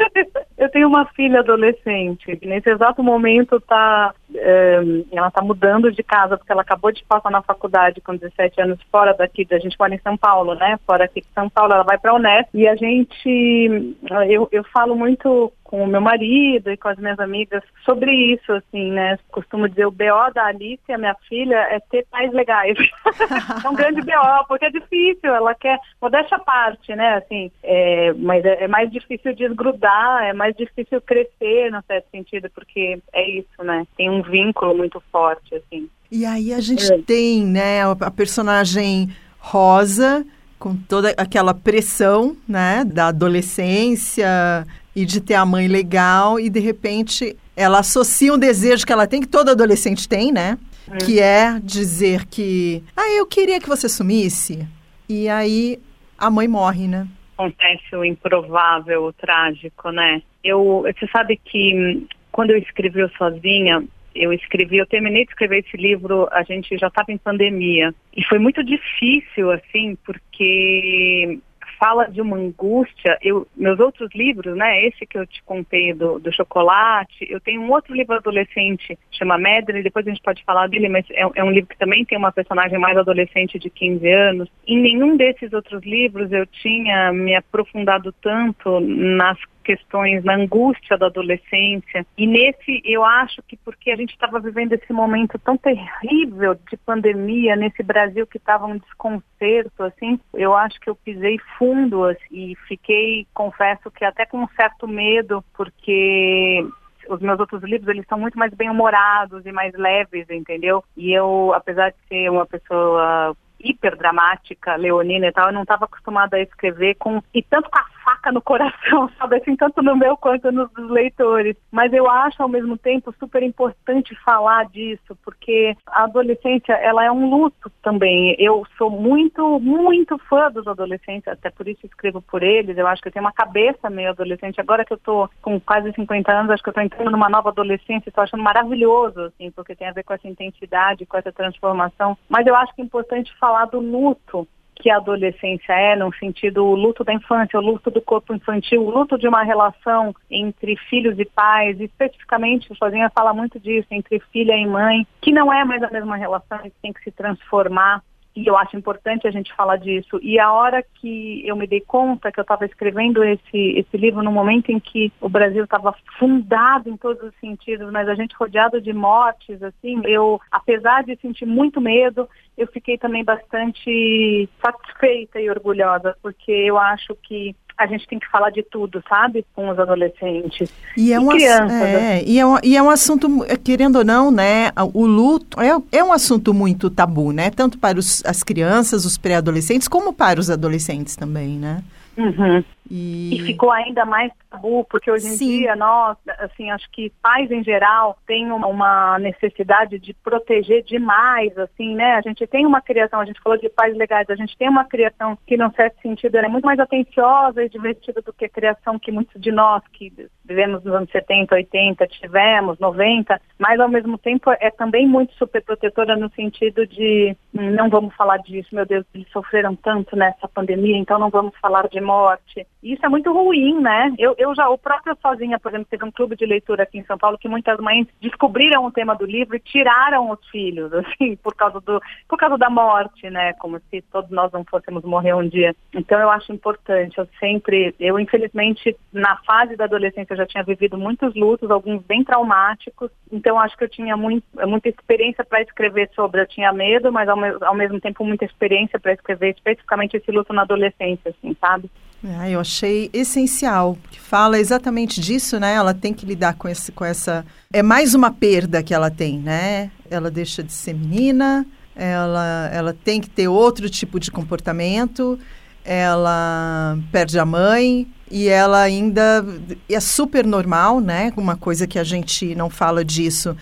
eu 0.56 0.70
tenho 0.70 0.88
uma 0.88 1.04
filha 1.08 1.40
adolescente. 1.40 2.38
Nesse 2.42 2.70
exato 2.70 3.02
momento 3.02 3.60
tá, 3.60 4.14
é, 4.34 4.80
ela 5.12 5.28
está 5.28 5.42
mudando 5.42 5.92
de 5.92 6.02
casa 6.02 6.38
porque 6.38 6.50
ela 6.50 6.62
acabou 6.62 6.90
de 6.90 7.04
passar 7.04 7.30
na 7.30 7.42
faculdade 7.42 8.00
com 8.00 8.16
17 8.16 8.62
anos 8.62 8.78
fora 8.90 9.12
daqui. 9.12 9.46
A 9.50 9.58
gente 9.58 9.76
mora 9.78 9.94
em 9.94 10.00
São 10.00 10.16
Paulo, 10.16 10.54
né? 10.54 10.78
Fora 10.86 11.04
aqui 11.04 11.20
de 11.20 11.26
São 11.34 11.50
Paulo, 11.50 11.74
ela 11.74 11.82
vai 11.82 11.98
para 11.98 12.12
a 12.12 12.14
Unesp 12.14 12.48
e 12.54 12.66
a 12.66 12.74
gente, 12.74 13.96
eu, 14.30 14.48
eu 14.50 14.64
falo 14.72 14.96
muito 14.96 15.52
com 15.64 15.82
o 15.82 15.86
meu 15.86 16.00
marido 16.00 16.70
e 16.70 16.76
com 16.76 16.88
as 16.88 16.98
minhas 16.98 17.18
amigas 17.18 17.62
sobre 17.84 18.12
isso, 18.12 18.52
assim, 18.52 18.92
né? 18.92 19.18
Costumo 19.32 19.68
dizer, 19.68 19.86
o 19.86 19.90
BO 19.90 20.32
da 20.34 20.44
Alice, 20.44 20.92
a 20.92 20.98
minha 20.98 21.16
filha, 21.28 21.56
é 21.56 21.80
ter 21.80 22.06
pais 22.10 22.32
legais. 22.32 22.76
é 23.64 23.68
um 23.68 23.74
grande 23.74 24.02
BO, 24.02 24.46
porque 24.46 24.66
é 24.66 24.70
difícil, 24.70 25.34
ela 25.34 25.54
quer, 25.54 25.78
modéstia 26.00 26.36
à 26.36 26.40
parte, 26.40 26.94
né? 26.94 27.14
Assim, 27.16 27.50
é, 27.62 28.12
mas 28.12 28.44
é, 28.44 28.64
é, 28.64 28.68
mais 28.68 28.90
difícil 28.92 29.34
desgrudar, 29.34 30.24
é 30.24 30.32
mais 30.32 30.54
difícil 30.54 31.00
crescer, 31.00 31.72
no 31.72 31.82
certo 31.86 32.06
sentido, 32.10 32.50
porque 32.54 33.00
é 33.12 33.28
isso, 33.30 33.64
né? 33.64 33.86
Tem 33.96 34.10
um 34.10 34.22
vínculo 34.22 34.76
muito 34.76 35.02
forte, 35.10 35.54
assim. 35.54 35.88
E 36.10 36.24
aí 36.24 36.52
a 36.52 36.60
gente 36.60 36.92
é. 36.92 36.98
tem, 36.98 37.44
né, 37.44 37.80
a 37.82 38.10
personagem 38.10 39.08
Rosa, 39.38 40.24
com 40.64 40.74
toda 40.74 41.10
aquela 41.18 41.52
pressão, 41.52 42.34
né, 42.48 42.86
da 42.86 43.08
adolescência, 43.08 44.66
e 44.96 45.04
de 45.04 45.20
ter 45.20 45.34
a 45.34 45.44
mãe 45.44 45.68
legal 45.68 46.40
e 46.40 46.48
de 46.48 46.58
repente 46.58 47.36
ela 47.54 47.80
associa 47.80 48.32
um 48.32 48.38
desejo 48.38 48.86
que 48.86 48.92
ela 48.92 49.06
tem, 49.06 49.20
que 49.20 49.28
todo 49.28 49.50
adolescente 49.50 50.08
tem, 50.08 50.32
né? 50.32 50.56
É. 50.90 50.96
Que 50.96 51.20
é 51.20 51.60
dizer 51.62 52.24
que, 52.24 52.82
ah, 52.96 53.10
eu 53.10 53.26
queria 53.26 53.60
que 53.60 53.68
você 53.68 53.90
sumisse. 53.90 54.66
E 55.06 55.28
aí 55.28 55.78
a 56.16 56.30
mãe 56.30 56.48
morre, 56.48 56.88
né? 56.88 57.06
Acontece 57.36 57.94
o 57.94 58.02
improvável, 58.02 59.04
o 59.04 59.12
trágico, 59.12 59.90
né? 59.90 60.22
Eu, 60.42 60.86
você 60.86 61.06
sabe 61.08 61.38
que 61.44 61.74
hum, 61.74 62.06
quando 62.32 62.52
eu 62.52 62.56
escrevi 62.56 63.02
o 63.02 63.10
Sozinha, 63.18 63.84
eu 64.14 64.32
escrevi, 64.32 64.78
eu 64.78 64.86
terminei 64.86 65.24
de 65.24 65.30
escrever 65.30 65.64
esse 65.66 65.76
livro, 65.76 66.28
a 66.30 66.42
gente 66.42 66.76
já 66.78 66.88
estava 66.88 67.10
em 67.10 67.18
pandemia. 67.18 67.94
E 68.16 68.24
foi 68.24 68.38
muito 68.38 68.62
difícil, 68.62 69.50
assim, 69.50 69.96
porque 70.04 71.40
fala 71.78 72.06
de 72.06 72.20
uma 72.20 72.36
angústia. 72.36 73.18
Eu, 73.22 73.46
meus 73.56 73.78
outros 73.78 74.10
livros, 74.14 74.56
né, 74.56 74.86
esse 74.86 75.06
que 75.06 75.18
eu 75.18 75.26
te 75.26 75.42
contei 75.42 75.92
do, 75.92 76.18
do 76.18 76.32
chocolate, 76.32 77.26
eu 77.28 77.40
tenho 77.40 77.60
um 77.60 77.70
outro 77.70 77.94
livro 77.94 78.14
adolescente, 78.14 78.98
chama 79.12 79.38
Medley, 79.38 79.82
depois 79.82 80.06
a 80.06 80.10
gente 80.10 80.22
pode 80.22 80.42
falar 80.44 80.68
dele, 80.68 80.88
mas 80.88 81.04
é, 81.10 81.26
é, 81.34 81.44
um 81.44 81.50
livro 81.50 81.68
que 81.68 81.78
também 81.78 82.04
tem 82.04 82.16
uma 82.16 82.32
personagem 82.32 82.78
mais 82.78 82.96
adolescente 82.96 83.58
de 83.58 83.68
15 83.68 84.08
anos. 84.08 84.48
Em 84.66 84.80
nenhum 84.80 85.16
desses 85.16 85.52
outros 85.52 85.82
livros 85.84 86.32
eu 86.32 86.46
tinha 86.46 87.12
me 87.12 87.34
aprofundado 87.34 88.12
tanto 88.22 88.80
nas 88.80 89.38
questões 89.64 90.22
na 90.22 90.36
angústia 90.36 90.96
da 90.96 91.06
adolescência. 91.06 92.06
E 92.16 92.26
nesse, 92.26 92.82
eu 92.84 93.04
acho 93.04 93.42
que 93.42 93.56
porque 93.56 93.90
a 93.90 93.96
gente 93.96 94.12
estava 94.12 94.38
vivendo 94.38 94.74
esse 94.74 94.92
momento 94.92 95.38
tão 95.38 95.56
terrível 95.56 96.54
de 96.70 96.76
pandemia, 96.76 97.56
nesse 97.56 97.82
Brasil 97.82 98.26
que 98.26 98.36
estava 98.36 98.66
um 98.66 98.78
desconcerto, 98.78 99.82
assim, 99.82 100.20
eu 100.34 100.54
acho 100.54 100.78
que 100.80 100.88
eu 100.88 100.94
pisei 100.94 101.38
fundo 101.58 102.04
assim, 102.04 102.24
e 102.30 102.56
fiquei, 102.68 103.26
confesso 103.32 103.90
que 103.90 104.04
até 104.04 104.26
com 104.26 104.42
um 104.42 104.48
certo 104.48 104.86
medo, 104.86 105.44
porque 105.54 106.66
os 107.08 107.20
meus 107.20 107.38
outros 107.38 107.62
livros 107.62 107.88
eles 107.88 108.06
são 108.08 108.18
muito 108.18 108.38
mais 108.38 108.52
bem 108.54 108.70
humorados 108.70 109.44
e 109.44 109.52
mais 109.52 109.72
leves, 109.74 110.28
entendeu? 110.30 110.82
E 110.96 111.12
eu, 111.12 111.52
apesar 111.54 111.90
de 111.90 111.96
ser 112.08 112.30
uma 112.30 112.46
pessoa 112.46 113.36
hiper 113.64 113.96
dramática, 113.96 114.76
leonina 114.76 115.26
e 115.26 115.32
tal, 115.32 115.48
eu 115.48 115.54
não 115.54 115.62
estava 115.62 115.86
acostumada 115.86 116.36
a 116.36 116.40
escrever 116.40 116.94
com 116.96 117.22
e 117.32 117.42
tanto 117.42 117.70
com 117.70 117.78
a 117.78 117.94
faca 118.04 118.30
no 118.30 118.42
coração, 118.42 119.10
sabe 119.18 119.36
assim, 119.36 119.56
tanto 119.56 119.82
no 119.82 119.96
meu 119.96 120.16
quanto 120.16 120.52
nos 120.52 120.70
leitores. 120.76 121.56
Mas 121.72 121.92
eu 121.92 122.08
acho 122.08 122.42
ao 122.42 122.48
mesmo 122.48 122.76
tempo 122.76 123.14
super 123.18 123.42
importante 123.42 124.14
falar 124.16 124.66
disso, 124.66 125.16
porque 125.24 125.76
a 125.86 126.04
adolescência, 126.04 126.74
ela 126.74 127.04
é 127.04 127.10
um 127.10 127.30
luto 127.30 127.70
também. 127.82 128.36
Eu 128.38 128.64
sou 128.76 128.90
muito, 128.90 129.58
muito 129.58 130.18
fã 130.28 130.50
dos 130.50 130.66
adolescentes, 130.66 131.26
até 131.28 131.50
por 131.50 131.66
isso 131.66 131.86
escrevo 131.86 132.20
por 132.20 132.42
eles. 132.42 132.76
Eu 132.76 132.86
acho 132.86 133.00
que 133.00 133.08
eu 133.08 133.12
tenho 133.12 133.24
uma 133.24 133.32
cabeça 133.32 133.88
meio 133.88 134.10
adolescente. 134.10 134.60
Agora 134.60 134.84
que 134.84 134.92
eu 134.92 134.98
tô 134.98 135.28
com 135.40 135.58
quase 135.58 135.92
50 135.92 136.30
anos, 136.30 136.50
acho 136.50 136.62
que 136.62 136.68
eu 136.68 136.74
tô 136.74 136.80
entrando 136.80 137.10
numa 137.10 137.28
nova 137.28 137.48
adolescência, 137.48 138.08
estou 138.08 138.22
achando 138.22 138.42
maravilhoso, 138.42 139.20
assim, 139.22 139.50
porque 139.50 139.74
tem 139.74 139.88
a 139.88 139.92
ver 139.92 140.04
com 140.04 140.12
essa 140.12 140.28
intensidade, 140.28 141.06
com 141.06 141.16
essa 141.16 141.32
transformação. 141.32 142.16
Mas 142.28 142.46
eu 142.46 142.54
acho 142.54 142.74
que 142.74 142.82
é 142.82 142.84
importante 142.84 143.32
falar 143.38 143.53
do 143.64 143.78
luto 143.78 144.48
que 144.74 144.90
a 144.90 144.96
adolescência 144.96 145.72
é, 145.72 145.96
no 145.96 146.12
sentido 146.14 146.64
o 146.64 146.74
luto 146.74 147.04
da 147.04 147.14
infância, 147.14 147.58
o 147.58 147.62
luto 147.62 147.90
do 147.90 148.02
corpo 148.02 148.34
infantil, 148.34 148.82
o 148.82 148.90
luto 148.90 149.16
de 149.16 149.28
uma 149.28 149.42
relação 149.42 150.14
entre 150.30 150.76
filhos 150.90 151.18
e 151.18 151.24
pais, 151.24 151.80
especificamente, 151.80 152.70
o 152.72 152.76
Sozinha 152.76 153.10
fala 153.14 153.32
muito 153.32 153.58
disso, 153.60 153.86
entre 153.90 154.18
filha 154.32 154.56
e 154.56 154.66
mãe, 154.66 155.06
que 155.22 155.32
não 155.32 155.52
é 155.52 155.64
mais 155.64 155.82
a 155.82 155.90
mesma 155.90 156.16
relação, 156.16 156.58
que 156.58 156.72
tem 156.82 156.92
que 156.92 157.02
se 157.02 157.12
transformar 157.12 158.02
e 158.36 158.46
eu 158.46 158.56
acho 158.56 158.76
importante 158.76 159.28
a 159.28 159.30
gente 159.30 159.54
falar 159.54 159.76
disso. 159.76 160.18
E 160.20 160.38
a 160.40 160.52
hora 160.52 160.82
que 160.82 161.46
eu 161.46 161.54
me 161.54 161.66
dei 161.66 161.80
conta 161.80 162.32
que 162.32 162.40
eu 162.40 162.42
estava 162.42 162.66
escrevendo 162.66 163.22
esse, 163.22 163.78
esse 163.78 163.96
livro 163.96 164.22
no 164.22 164.32
momento 164.32 164.70
em 164.70 164.80
que 164.80 165.12
o 165.20 165.28
Brasil 165.28 165.64
estava 165.64 165.94
fundado 166.18 166.88
em 166.88 166.96
todos 166.96 167.22
os 167.22 167.34
sentidos, 167.40 167.90
mas 167.92 168.08
a 168.08 168.14
gente 168.14 168.34
rodeado 168.34 168.80
de 168.80 168.92
mortes, 168.92 169.62
assim, 169.62 170.00
eu, 170.04 170.40
apesar 170.50 171.04
de 171.04 171.16
sentir 171.16 171.46
muito 171.46 171.80
medo, 171.80 172.28
eu 172.58 172.66
fiquei 172.66 172.98
também 172.98 173.24
bastante 173.24 174.48
satisfeita 174.64 175.40
e 175.40 175.48
orgulhosa, 175.48 176.16
porque 176.20 176.50
eu 176.50 176.76
acho 176.76 177.14
que 177.22 177.54
a 177.76 177.86
gente 177.86 178.06
tem 178.06 178.18
que 178.18 178.28
falar 178.30 178.50
de 178.50 178.62
tudo, 178.62 179.02
sabe? 179.08 179.44
Com 179.54 179.68
os 179.68 179.78
adolescentes 179.78 180.72
e, 180.96 181.12
é 181.12 181.18
um 181.18 181.28
crianças. 181.28 181.70
É, 181.70 182.22
e, 182.24 182.38
é 182.38 182.46
um, 182.46 182.56
e 182.62 182.76
é 182.76 182.82
um 182.82 182.90
assunto, 182.90 183.28
querendo 183.64 183.96
ou 183.96 184.04
não, 184.04 184.30
né? 184.30 184.70
O 184.92 185.06
luto 185.06 185.60
é, 185.60 185.98
é 185.98 186.04
um 186.04 186.12
assunto 186.12 186.54
muito 186.54 186.88
tabu, 186.88 187.32
né? 187.32 187.50
Tanto 187.50 187.78
para 187.78 187.98
os, 187.98 188.24
as 188.24 188.42
crianças, 188.42 189.04
os 189.04 189.18
pré-adolescentes, 189.18 189.88
como 189.88 190.12
para 190.12 190.38
os 190.38 190.50
adolescentes 190.50 191.16
também, 191.16 191.58
né? 191.58 191.82
Uhum. 192.16 192.64
E... 192.90 193.34
e... 193.34 193.46
ficou 193.46 193.70
ainda 193.70 194.04
mais 194.04 194.32
tabu, 194.50 194.84
porque 194.84 195.10
hoje 195.10 195.26
em 195.26 195.30
Sim. 195.30 195.58
dia 195.58 195.76
nós, 195.76 196.16
assim, 196.38 196.70
acho 196.70 196.90
que 196.90 197.10
pais 197.22 197.50
em 197.50 197.62
geral 197.62 198.16
têm 198.26 198.50
uma 198.50 199.18
necessidade 199.18 199.98
de 199.98 200.12
proteger 200.14 200.82
demais, 200.82 201.56
assim, 201.58 201.94
né? 201.94 202.14
A 202.14 202.20
gente 202.20 202.46
tem 202.46 202.66
uma 202.66 202.80
criação, 202.80 203.20
a 203.20 203.24
gente 203.24 203.40
falou 203.40 203.58
de 203.58 203.68
pais 203.68 203.96
legais, 203.96 204.28
a 204.28 204.36
gente 204.36 204.56
tem 204.56 204.68
uma 204.68 204.84
criação 204.84 205.38
que, 205.46 205.56
num 205.56 205.72
certo 205.72 206.00
sentido, 206.00 206.36
é 206.36 206.48
muito 206.48 206.64
mais 206.64 206.78
atenciosa 206.78 207.62
e 207.62 207.68
divertida 207.68 208.20
do 208.20 208.32
que 208.32 208.44
a 208.44 208.48
criação 208.48 208.98
que 208.98 209.10
muitos 209.10 209.40
de 209.40 209.50
nós 209.50 209.82
que 209.92 210.12
vivemos 210.44 210.84
nos 210.84 210.94
anos 210.94 211.10
70, 211.10 211.54
80, 211.54 212.06
tivemos, 212.08 212.78
90, 212.78 213.40
mas 213.58 213.80
ao 213.80 213.88
mesmo 213.88 214.18
tempo 214.18 214.50
é 214.50 214.70
também 214.70 215.06
muito 215.06 215.34
superprotetora 215.34 216.16
no 216.16 216.30
sentido 216.30 216.86
de 216.86 217.36
hum, 217.54 217.70
não 217.70 217.88
vamos 217.88 218.14
falar 218.14 218.38
disso, 218.38 218.74
meu 218.74 218.84
Deus, 218.84 219.04
eles 219.14 219.28
sofreram 219.30 219.74
tanto 219.76 220.16
nessa 220.16 220.48
pandemia, 220.48 220.96
então 220.96 221.18
não 221.18 221.30
vamos 221.30 221.54
falar 221.60 221.88
de 221.88 222.00
morte. 222.00 222.66
Isso 222.84 223.04
é 223.04 223.08
muito 223.08 223.32
ruim, 223.32 223.80
né? 223.80 224.12
Eu, 224.18 224.34
eu 224.36 224.54
já, 224.54 224.68
o 224.68 224.76
próprio 224.76 225.16
Sozinha, 225.22 225.58
por 225.58 225.70
exemplo, 225.70 225.86
teve 225.90 226.04
um 226.04 226.10
clube 226.10 226.36
de 226.36 226.44
leitura 226.44 226.82
aqui 226.82 226.98
em 226.98 227.04
São 227.04 227.16
Paulo 227.16 227.38
que 227.38 227.48
muitas 227.48 227.78
mães 227.78 228.06
descobriram 228.20 228.84
o 228.84 228.92
tema 228.92 229.16
do 229.16 229.24
livro 229.24 229.56
e 229.56 229.60
tiraram 229.60 230.30
os 230.30 230.46
filhos, 230.50 230.92
assim, 230.92 231.34
por 231.36 231.54
causa, 231.54 231.80
do, 231.80 231.98
por 232.28 232.38
causa 232.38 232.58
da 232.58 232.68
morte, 232.68 233.30
né? 233.30 233.54
Como 233.54 233.80
se 233.88 234.02
todos 234.12 234.30
nós 234.30 234.52
não 234.52 234.64
fôssemos 234.64 235.02
morrer 235.02 235.32
um 235.32 235.48
dia. 235.48 235.74
Então 235.94 236.20
eu 236.20 236.28
acho 236.28 236.52
importante, 236.52 237.16
eu 237.16 237.26
sempre, 237.40 237.94
eu 237.98 238.20
infelizmente, 238.20 238.94
na 239.10 239.38
fase 239.38 239.76
da 239.76 239.84
adolescência 239.84 240.34
eu 240.34 240.38
já 240.38 240.46
tinha 240.46 240.62
vivido 240.62 240.98
muitos 240.98 241.34
lutos, 241.34 241.70
alguns 241.70 242.02
bem 242.02 242.22
traumáticos, 242.22 243.10
então 243.32 243.58
acho 243.58 243.78
que 243.78 243.84
eu 243.84 243.88
tinha 243.88 244.14
muito, 244.14 244.44
muita 244.66 244.90
experiência 244.90 245.42
para 245.42 245.62
escrever 245.62 246.10
sobre, 246.14 246.42
eu 246.42 246.46
tinha 246.46 246.70
medo, 246.70 247.10
mas 247.10 247.30
ao, 247.30 247.38
ao 247.62 247.74
mesmo 247.74 247.98
tempo 247.98 248.22
muita 248.26 248.44
experiência 248.44 249.00
para 249.00 249.14
escrever 249.14 249.54
especificamente 249.54 250.18
esse 250.18 250.30
luto 250.30 250.52
na 250.52 250.62
adolescência, 250.62 251.30
assim, 251.30 251.56
sabe? 251.58 251.90
Ah, 252.22 252.48
eu 252.48 252.58
achei 252.58 253.10
essencial, 253.12 253.98
que 254.10 254.18
fala 254.18 254.58
exatamente 254.58 255.20
disso, 255.20 255.60
né? 255.60 255.74
Ela 255.74 255.92
tem 255.92 256.14
que 256.14 256.24
lidar 256.24 256.54
com, 256.54 256.68
esse, 256.68 256.90
com 256.90 257.04
essa. 257.04 257.44
É 257.72 257.82
mais 257.82 258.14
uma 258.14 258.30
perda 258.30 258.82
que 258.82 258.94
ela 258.94 259.10
tem, 259.10 259.38
né? 259.38 259.90
Ela 260.10 260.30
deixa 260.30 260.62
de 260.62 260.72
ser 260.72 260.94
menina, 260.94 261.66
ela, 261.94 262.70
ela 262.72 262.96
tem 263.04 263.20
que 263.20 263.28
ter 263.28 263.48
outro 263.48 263.90
tipo 263.90 264.18
de 264.18 264.30
comportamento, 264.30 265.38
ela 265.84 266.98
perde 267.12 267.38
a 267.38 267.44
mãe 267.44 268.08
e 268.30 268.48
ela 268.48 268.80
ainda 268.80 269.44
é 269.88 270.00
super 270.00 270.46
normal, 270.46 271.00
né? 271.00 271.32
Uma 271.36 271.56
coisa 271.56 271.86
que 271.86 271.98
a 271.98 272.04
gente 272.04 272.54
não 272.54 272.70
fala 272.70 273.04
disso, 273.04 273.54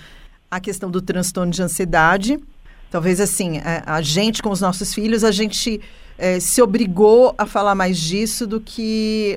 a 0.50 0.60
questão 0.60 0.90
do 0.90 1.02
transtorno 1.02 1.52
de 1.52 1.62
ansiedade. 1.62 2.38
Talvez 2.90 3.20
assim, 3.20 3.58
a, 3.58 3.96
a 3.96 4.02
gente 4.02 4.42
com 4.42 4.50
os 4.50 4.60
nossos 4.60 4.94
filhos, 4.94 5.24
a 5.24 5.32
gente 5.32 5.80
é, 6.22 6.38
se 6.38 6.62
obrigou 6.62 7.34
a 7.36 7.44
falar 7.44 7.74
mais 7.74 7.98
disso 7.98 8.46
do 8.46 8.60
que 8.60 9.36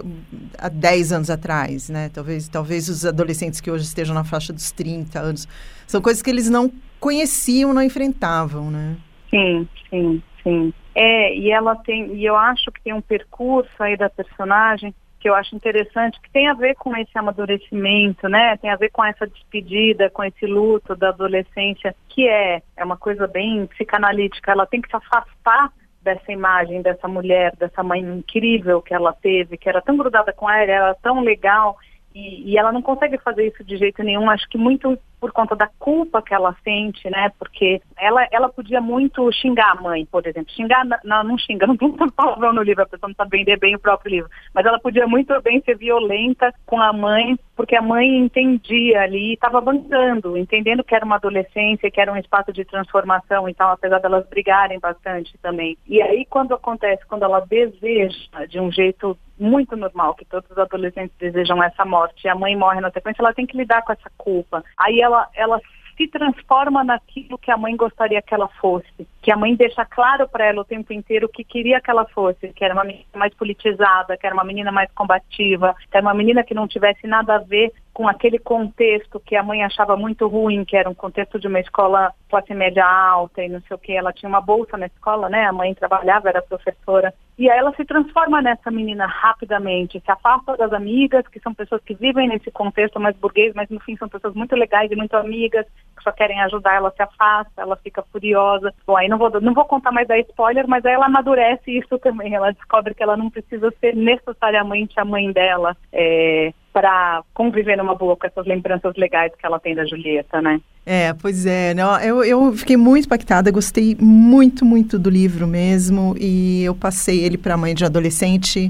há 0.55 0.69
10 0.69 1.13
anos 1.13 1.29
atrás, 1.31 1.89
né? 1.89 2.11
Talvez, 2.13 2.47
talvez 2.47 2.87
os 2.87 3.03
adolescentes 3.03 3.59
que 3.59 3.71
hoje 3.71 3.85
estejam 3.85 4.13
na 4.13 4.23
faixa 4.23 4.53
dos 4.53 4.71
30 4.71 5.19
anos. 5.19 5.47
São 5.87 5.99
coisas 5.99 6.21
que 6.21 6.29
eles 6.29 6.47
não 6.47 6.71
conheciam, 6.99 7.73
não 7.73 7.81
enfrentavam, 7.81 8.69
né? 8.69 8.97
Sim, 9.31 9.67
sim, 9.89 10.21
sim. 10.43 10.71
É, 10.93 11.35
e 11.35 11.49
ela 11.49 11.75
tem, 11.75 12.13
e 12.17 12.23
eu 12.23 12.35
acho 12.35 12.71
que 12.71 12.83
tem 12.83 12.93
um 12.93 13.01
percurso 13.01 13.73
aí 13.79 13.97
da 13.97 14.07
personagem 14.07 14.93
que 15.19 15.27
eu 15.27 15.33
acho 15.33 15.55
interessante, 15.55 16.21
que 16.21 16.29
tem 16.29 16.47
a 16.47 16.53
ver 16.53 16.75
com 16.75 16.95
esse 16.95 17.17
amadurecimento, 17.17 18.29
né? 18.29 18.57
Tem 18.57 18.69
a 18.69 18.75
ver 18.75 18.91
com 18.91 19.03
essa 19.03 19.25
despedida, 19.25 20.07
com 20.11 20.23
esse 20.23 20.45
luto 20.45 20.95
da 20.95 21.09
adolescência, 21.09 21.95
que 22.09 22.27
é, 22.27 22.61
é 22.77 22.85
uma 22.85 22.95
coisa 22.95 23.25
bem 23.25 23.65
psicanalítica. 23.65 24.51
Ela 24.51 24.67
tem 24.67 24.79
que 24.79 24.87
se 24.87 24.95
afastar 24.95 25.73
dessa 26.05 26.31
imagem 26.31 26.83
dessa 26.83 27.07
mulher, 27.07 27.53
dessa 27.57 27.81
mãe 27.83 27.99
incrível 27.99 28.81
que 28.81 28.93
ela 28.93 29.11
teve, 29.11 29.57
que 29.57 29.67
era 29.67 29.81
tão 29.81 29.97
grudada 29.97 30.31
com 30.31 30.47
ela, 30.47 30.71
era 30.71 30.95
tão 31.01 31.21
legal, 31.21 31.75
e, 32.13 32.51
e 32.51 32.57
ela 32.57 32.71
não 32.71 32.81
consegue 32.81 33.17
fazer 33.17 33.47
isso 33.47 33.63
de 33.63 33.75
jeito 33.75 34.01
nenhum. 34.03 34.29
Acho 34.29 34.47
que 34.47 34.57
muito 34.57 34.97
por 35.19 35.31
conta 35.31 35.55
da 35.55 35.67
culpa 35.79 36.21
que 36.21 36.33
ela 36.33 36.55
sente, 36.63 37.09
né? 37.09 37.29
Porque 37.37 37.81
ela, 37.97 38.25
ela 38.31 38.47
podia 38.47 38.79
muito 38.79 39.29
xingar 39.33 39.71
a 39.71 39.81
mãe, 39.81 40.05
por 40.05 40.25
exemplo. 40.25 40.53
Xingar, 40.53 40.85
não, 41.03 41.23
não 41.23 41.37
xinga, 41.37 41.65
não 41.67 41.75
tem 41.75 41.91
palavrão 42.15 42.53
no 42.53 42.61
livro, 42.61 42.83
a 42.83 42.87
pessoa 42.87 43.09
não 43.09 43.15
sabe 43.15 43.39
vender 43.39 43.59
bem 43.59 43.75
o 43.75 43.79
próprio 43.79 44.11
livro. 44.11 44.29
Mas 44.53 44.65
ela 44.65 44.79
podia 44.79 45.07
muito 45.07 45.41
bem 45.41 45.61
ser 45.61 45.75
violenta 45.75 46.53
com 46.65 46.79
a 46.79 46.93
mãe, 46.93 47.37
porque 47.55 47.75
a 47.75 47.81
mãe 47.81 48.17
entendia 48.17 49.01
ali, 49.01 49.33
estava 49.33 49.61
bancando, 49.61 50.37
entendendo 50.37 50.83
que 50.83 50.93
era 50.93 51.05
uma 51.05 51.15
adolescência, 51.15 51.89
que 51.89 52.01
era 52.01 52.11
um 52.11 52.17
espaço 52.17 52.51
de 52.51 52.65
transformação 52.65 53.47
e 53.47 53.53
tal, 53.53 53.71
apesar 53.71 53.99
delas 53.99 54.27
brigarem 54.27 54.79
bastante 54.79 55.37
também. 55.37 55.77
E 55.87 56.01
aí, 56.01 56.25
quando 56.25 56.53
acontece, 56.53 57.05
quando 57.05 57.23
ela 57.23 57.39
deseja 57.39 58.45
de 58.49 58.59
um 58.59 58.71
jeito 58.71 59.17
muito 59.39 59.75
normal, 59.75 60.15
que 60.15 60.25
todos 60.25 60.49
os 60.51 60.57
adolescentes 60.57 61.15
desejam 61.17 61.63
essa 61.63 61.85
morte, 61.85 62.25
e 62.25 62.29
a 62.29 62.35
mãe 62.35 62.55
morre 62.55 62.81
na 62.81 62.91
sequência, 62.91 63.21
ela 63.21 63.33
tem 63.33 63.45
que 63.45 63.57
lidar 63.57 63.83
com 63.83 63.93
essa 63.93 64.11
culpa. 64.17 64.63
Aí 64.77 64.99
ela, 64.99 65.29
ela 65.33 65.59
se 65.97 66.07
transforma 66.07 66.83
naquilo 66.83 67.37
que 67.37 67.49
a 67.49 67.57
mãe 67.57 67.75
gostaria 67.75 68.21
que 68.21 68.33
ela 68.33 68.47
fosse, 68.47 69.07
que 69.21 69.31
a 69.31 69.37
mãe 69.37 69.55
deixa 69.55 69.85
claro 69.85 70.27
para 70.27 70.45
ela 70.45 70.61
o 70.61 70.65
tempo 70.65 70.91
inteiro 70.91 71.27
o 71.27 71.29
que 71.29 71.43
queria 71.43 71.79
que 71.79 71.89
ela 71.89 72.05
fosse, 72.05 72.49
que 72.49 72.63
era 72.63 72.73
uma 72.73 72.83
menina 72.83 73.05
mais 73.15 73.33
politizada, 73.33 74.17
que 74.17 74.25
era 74.25 74.35
uma 74.35 74.43
menina 74.43 74.71
mais 74.71 74.91
combativa, 74.91 75.75
que 75.89 75.97
era 75.97 76.05
uma 76.05 76.13
menina 76.13 76.43
que 76.43 76.53
não 76.53 76.67
tivesse 76.67 77.07
nada 77.07 77.35
a 77.35 77.39
ver 77.39 77.71
com 77.95 78.09
aquele 78.09 78.37
contexto 78.37 79.21
que 79.21 79.37
a 79.37 79.41
mãe 79.41 79.63
achava 79.63 79.95
muito 79.95 80.27
ruim, 80.27 80.65
que 80.65 80.75
era 80.75 80.89
um 80.89 80.93
contexto 80.93 81.39
de 81.39 81.47
uma 81.47 81.61
escola 81.61 82.13
classe 82.29 82.53
média 82.53 82.85
alta 82.85 83.41
e 83.41 83.47
não 83.47 83.61
sei 83.61 83.73
o 83.73 83.79
que. 83.79 83.93
Ela 83.93 84.11
tinha 84.11 84.27
uma 84.27 84.41
bolsa 84.41 84.75
na 84.75 84.87
escola, 84.87 85.29
né? 85.29 85.45
A 85.45 85.53
mãe 85.53 85.73
trabalhava, 85.73 86.27
era 86.27 86.41
professora. 86.41 87.13
E 87.39 87.49
aí 87.49 87.57
ela 87.57 87.73
se 87.73 87.85
transforma 87.85 88.41
nessa 88.41 88.69
menina 88.69 89.05
rapidamente, 89.05 90.01
se 90.01 90.11
afasta 90.11 90.57
das 90.57 90.73
amigas, 90.73 91.25
que 91.29 91.39
são 91.39 91.53
pessoas 91.53 91.81
que 91.85 91.93
vivem 91.93 92.27
nesse 92.27 92.51
contexto 92.51 92.99
mais 92.99 93.15
burguês, 93.15 93.53
mas 93.55 93.69
no 93.69 93.79
fim 93.79 93.95
são 93.95 94.09
pessoas 94.09 94.33
muito 94.33 94.57
legais 94.57 94.91
e 94.91 94.95
muito 94.97 95.15
amigas, 95.15 95.65
que 95.97 96.03
só 96.03 96.11
querem 96.11 96.41
ajudar, 96.41 96.75
ela 96.75 96.91
se 96.91 97.01
afasta, 97.01 97.61
ela 97.61 97.77
fica 97.77 98.03
furiosa. 98.11 98.73
Bom, 98.85 98.97
aí 98.97 99.07
não 99.07 99.17
vou, 99.17 99.31
não 99.39 99.53
vou 99.53 99.63
contar 99.63 99.93
mais 99.93 100.07
da 100.07 100.19
spoiler, 100.19 100.67
mas 100.67 100.85
aí 100.85 100.93
ela 100.93 101.05
amadurece 101.05 101.71
isso 101.71 101.97
também. 101.99 102.35
Ela 102.35 102.51
descobre 102.51 102.93
que 102.93 103.03
ela 103.03 103.15
não 103.15 103.29
precisa 103.29 103.73
ser 103.79 103.95
necessariamente 103.95 104.99
a 104.99 105.05
mãe 105.05 105.31
dela. 105.31 105.77
É, 105.93 106.51
para 106.75 107.23
conviver 107.33 107.77
numa 107.77 107.95
boa 107.95 108.17
com 108.17 108.27
essas 108.27 108.45
lembranças 108.45 108.93
legais 108.97 109.31
que 109.39 109.45
ela 109.45 109.57
tem 109.61 109.73
da 109.73 109.85
Julieta, 109.85 110.41
né? 110.41 110.59
É, 110.85 111.13
pois 111.13 111.45
é. 111.45 111.73
Não, 111.73 111.97
eu, 112.01 112.21
eu 112.21 112.51
fiquei 112.51 112.75
muito 112.75 113.05
impactada, 113.05 113.49
gostei 113.49 113.95
muito, 113.97 114.65
muito 114.65 114.99
do 114.99 115.09
livro 115.09 115.47
mesmo. 115.47 116.17
E 116.19 116.65
eu 116.65 116.75
passei 116.75 117.23
ele 117.23 117.37
para 117.37 117.53
a 117.53 117.57
mãe 117.57 117.73
de 117.73 117.85
adolescente, 117.85 118.69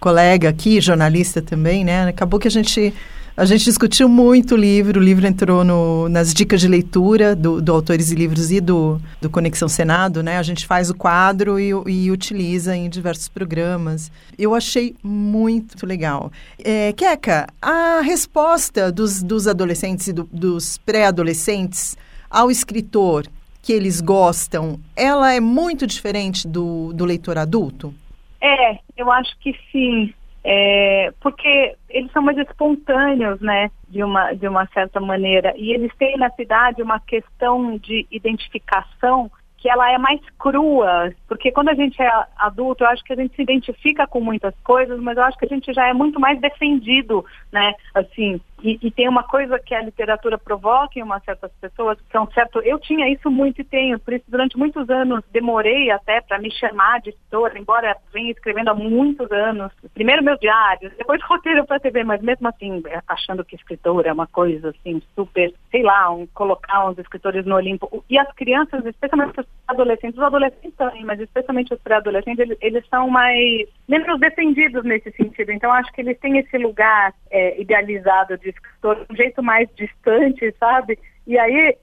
colega 0.00 0.48
aqui, 0.48 0.80
jornalista 0.80 1.40
também, 1.40 1.84
né? 1.84 2.08
Acabou 2.08 2.40
que 2.40 2.48
a 2.48 2.50
gente 2.50 2.92
a 3.36 3.44
gente 3.44 3.64
discutiu 3.64 4.08
muito 4.08 4.54
o 4.54 4.56
livro, 4.56 4.98
o 4.98 5.02
livro 5.02 5.26
entrou 5.26 5.62
no, 5.62 6.08
nas 6.08 6.32
dicas 6.32 6.60
de 6.60 6.68
leitura 6.68 7.36
do, 7.36 7.60
do, 7.60 7.70
Autores 7.72 8.10
e 8.10 8.14
Livros 8.14 8.50
e 8.50 8.60
do, 8.60 8.98
do 9.20 9.28
Conexão 9.28 9.68
Senado, 9.68 10.22
né? 10.22 10.38
A 10.38 10.42
gente 10.42 10.66
faz 10.66 10.88
o 10.88 10.94
quadro 10.94 11.60
e, 11.60 11.68
e 11.86 12.10
utiliza 12.10 12.74
em 12.74 12.88
diversos 12.88 13.28
programas. 13.28 14.10
Eu 14.38 14.54
achei 14.54 14.96
muito 15.02 15.84
legal. 15.84 16.32
É, 16.64 16.94
Keka, 16.94 17.46
a 17.60 18.00
resposta 18.00 18.90
dos, 18.90 19.22
dos 19.22 19.46
adolescentes 19.46 20.08
e 20.08 20.14
do, 20.14 20.24
dos 20.32 20.78
pré-adolescentes 20.78 21.94
ao 22.30 22.50
escritor 22.50 23.26
que 23.60 23.72
eles 23.72 24.00
gostam, 24.00 24.80
ela 24.94 25.34
é 25.34 25.40
muito 25.40 25.86
diferente 25.86 26.48
do, 26.48 26.92
do 26.94 27.04
leitor 27.04 27.36
adulto? 27.36 27.92
É, 28.40 28.78
eu 28.96 29.10
acho 29.10 29.36
que 29.40 29.54
sim. 29.70 30.14
É, 30.48 31.12
porque 31.20 31.74
eles 31.90 32.12
são 32.12 32.22
mais 32.22 32.38
espontâneos, 32.38 33.40
né, 33.40 33.68
de 33.88 34.04
uma, 34.04 34.32
de 34.32 34.46
uma 34.46 34.64
certa 34.68 35.00
maneira. 35.00 35.52
E 35.56 35.72
eles 35.72 35.92
têm 35.96 36.16
na 36.16 36.30
cidade 36.30 36.80
uma 36.80 37.00
questão 37.00 37.76
de 37.76 38.06
identificação 38.12 39.28
que 39.56 39.68
ela 39.68 39.90
é 39.90 39.98
mais 39.98 40.20
crua, 40.38 41.12
porque 41.26 41.50
quando 41.50 41.70
a 41.70 41.74
gente 41.74 42.00
é 42.00 42.08
adulto, 42.36 42.84
eu 42.84 42.88
acho 42.88 43.02
que 43.02 43.12
a 43.12 43.16
gente 43.16 43.34
se 43.34 43.42
identifica 43.42 44.06
com 44.06 44.20
muitas 44.20 44.54
coisas, 44.62 45.00
mas 45.00 45.16
eu 45.16 45.24
acho 45.24 45.36
que 45.36 45.46
a 45.46 45.48
gente 45.48 45.72
já 45.72 45.88
é 45.88 45.92
muito 45.92 46.20
mais 46.20 46.40
defendido, 46.40 47.24
né, 47.50 47.74
assim, 47.92 48.40
e, 48.62 48.78
e, 48.82 48.90
tem 48.90 49.08
uma 49.08 49.22
coisa 49.22 49.58
que 49.58 49.74
a 49.74 49.82
literatura 49.82 50.38
provoca 50.38 50.98
em 50.98 51.02
umas 51.02 51.22
certas 51.24 51.52
pessoas, 51.60 51.98
que 52.00 52.16
é 52.16 52.20
um 52.20 52.30
certo. 52.32 52.60
Eu 52.60 52.78
tinha 52.78 53.08
isso 53.08 53.30
muito 53.30 53.60
e 53.60 53.64
tenho, 53.64 53.98
por 54.00 54.14
isso 54.14 54.24
durante 54.28 54.56
muitos 54.56 54.88
anos 54.88 55.22
demorei 55.30 55.90
até 55.90 56.20
para 56.20 56.38
me 56.38 56.50
chamar 56.50 57.00
de 57.00 57.10
escritora, 57.10 57.58
embora 57.58 57.96
venha 58.12 58.30
escrevendo 58.30 58.70
há 58.70 58.74
muitos 58.74 59.30
anos. 59.30 59.72
Primeiro 59.92 60.22
meu 60.22 60.38
diário, 60.38 60.90
depois 60.96 61.22
roteiro 61.24 61.66
para 61.66 61.80
TV, 61.80 62.02
mas 62.02 62.22
mesmo 62.22 62.48
assim, 62.48 62.82
achando 63.06 63.44
que 63.44 63.56
escritora 63.56 64.08
é 64.08 64.12
uma 64.12 64.26
coisa 64.26 64.70
assim, 64.70 65.02
super, 65.14 65.52
sei 65.70 65.82
lá, 65.82 66.10
um, 66.10 66.26
colocar 66.28 66.88
uns 66.88 66.98
escritores 66.98 67.44
no 67.44 67.56
Olimpo. 67.56 68.04
E 68.08 68.18
as 68.18 68.32
crianças, 68.32 68.84
especialmente 68.86 69.40
os 69.40 69.46
adolescentes, 69.68 70.18
os 70.18 70.24
adolescentes 70.24 70.76
também, 70.76 71.04
mas 71.04 71.20
especialmente 71.20 71.74
os 71.74 71.80
pré-adolescentes, 71.80 72.38
eles, 72.38 72.58
eles, 72.60 72.86
são 72.88 73.10
mais 73.10 73.68
menos 73.88 74.18
defendidos 74.18 74.84
nesse 74.84 75.10
sentido. 75.12 75.52
Então 75.52 75.72
acho 75.72 75.92
que 75.92 76.00
eles 76.00 76.18
têm 76.18 76.38
esse 76.38 76.58
lugar 76.58 77.14
é, 77.30 77.60
idealizado 77.60 78.36
de 78.38 78.50
escritor 78.50 79.06
um 79.08 79.16
jeito 79.16 79.42
mais 79.42 79.68
distante, 79.76 80.54
sabe? 80.58 80.98
E 81.26 81.38
aí 81.38 81.76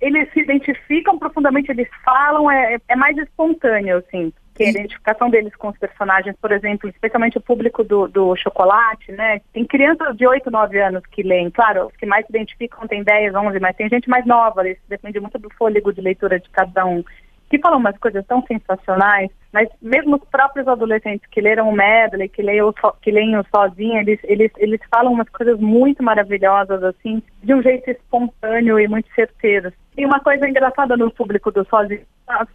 eles 0.00 0.32
se 0.32 0.40
identificam 0.40 1.18
profundamente, 1.18 1.70
eles 1.70 1.88
falam, 2.04 2.50
é, 2.50 2.78
é 2.88 2.96
mais 2.96 3.16
espontâneo, 3.18 3.98
assim. 3.98 4.32
que 4.54 4.64
a 4.64 4.70
identificação 4.70 5.28
deles 5.30 5.54
com 5.56 5.68
os 5.68 5.78
personagens, 5.78 6.36
por 6.40 6.52
exemplo, 6.52 6.88
especialmente 6.88 7.38
o 7.38 7.40
público 7.40 7.82
do, 7.82 8.06
do 8.08 8.36
chocolate, 8.36 9.10
né? 9.12 9.40
Tem 9.52 9.64
crianças 9.64 10.16
de 10.16 10.26
8, 10.26 10.50
9 10.50 10.80
anos 10.80 11.02
que 11.06 11.22
leem, 11.22 11.50
claro, 11.50 11.86
os 11.86 11.96
que 11.96 12.06
mais 12.06 12.26
se 12.26 12.32
identificam 12.32 12.86
tem 12.86 13.02
10, 13.02 13.34
11, 13.34 13.60
mas 13.60 13.76
tem 13.76 13.88
gente 13.88 14.08
mais 14.08 14.24
nova, 14.24 14.68
isso 14.68 14.80
depende 14.88 15.20
muito 15.20 15.38
do 15.38 15.50
fôlego 15.50 15.92
de 15.92 16.00
leitura 16.00 16.38
de 16.38 16.48
cada 16.50 16.86
um 16.86 17.04
que 17.48 17.58
falam 17.58 17.78
umas 17.78 17.96
coisas 17.98 18.24
tão 18.26 18.42
sensacionais, 18.46 19.30
mas 19.52 19.68
mesmo 19.80 20.16
os 20.16 20.28
próprios 20.28 20.68
adolescentes 20.68 21.26
que 21.30 21.40
leram 21.40 21.68
o 21.68 21.72
medley, 21.72 22.28
que 22.28 22.42
leem 22.42 22.62
o, 22.62 22.72
que 23.00 23.10
o 23.10 23.44
sozinho, 23.54 23.98
eles, 23.98 24.20
eles, 24.24 24.52
eles 24.58 24.80
falam 24.90 25.12
umas 25.12 25.28
coisas 25.28 25.58
muito 25.58 26.02
maravilhosas, 26.02 26.82
assim, 26.82 27.22
de 27.42 27.54
um 27.54 27.62
jeito 27.62 27.90
espontâneo 27.90 28.78
e 28.78 28.86
muito 28.86 29.08
certeiro. 29.14 29.72
E 29.96 30.04
uma 30.04 30.20
coisa 30.20 30.48
engraçada 30.48 30.96
no 30.96 31.10
público 31.10 31.50
do 31.50 31.64
sozinho, 31.64 32.02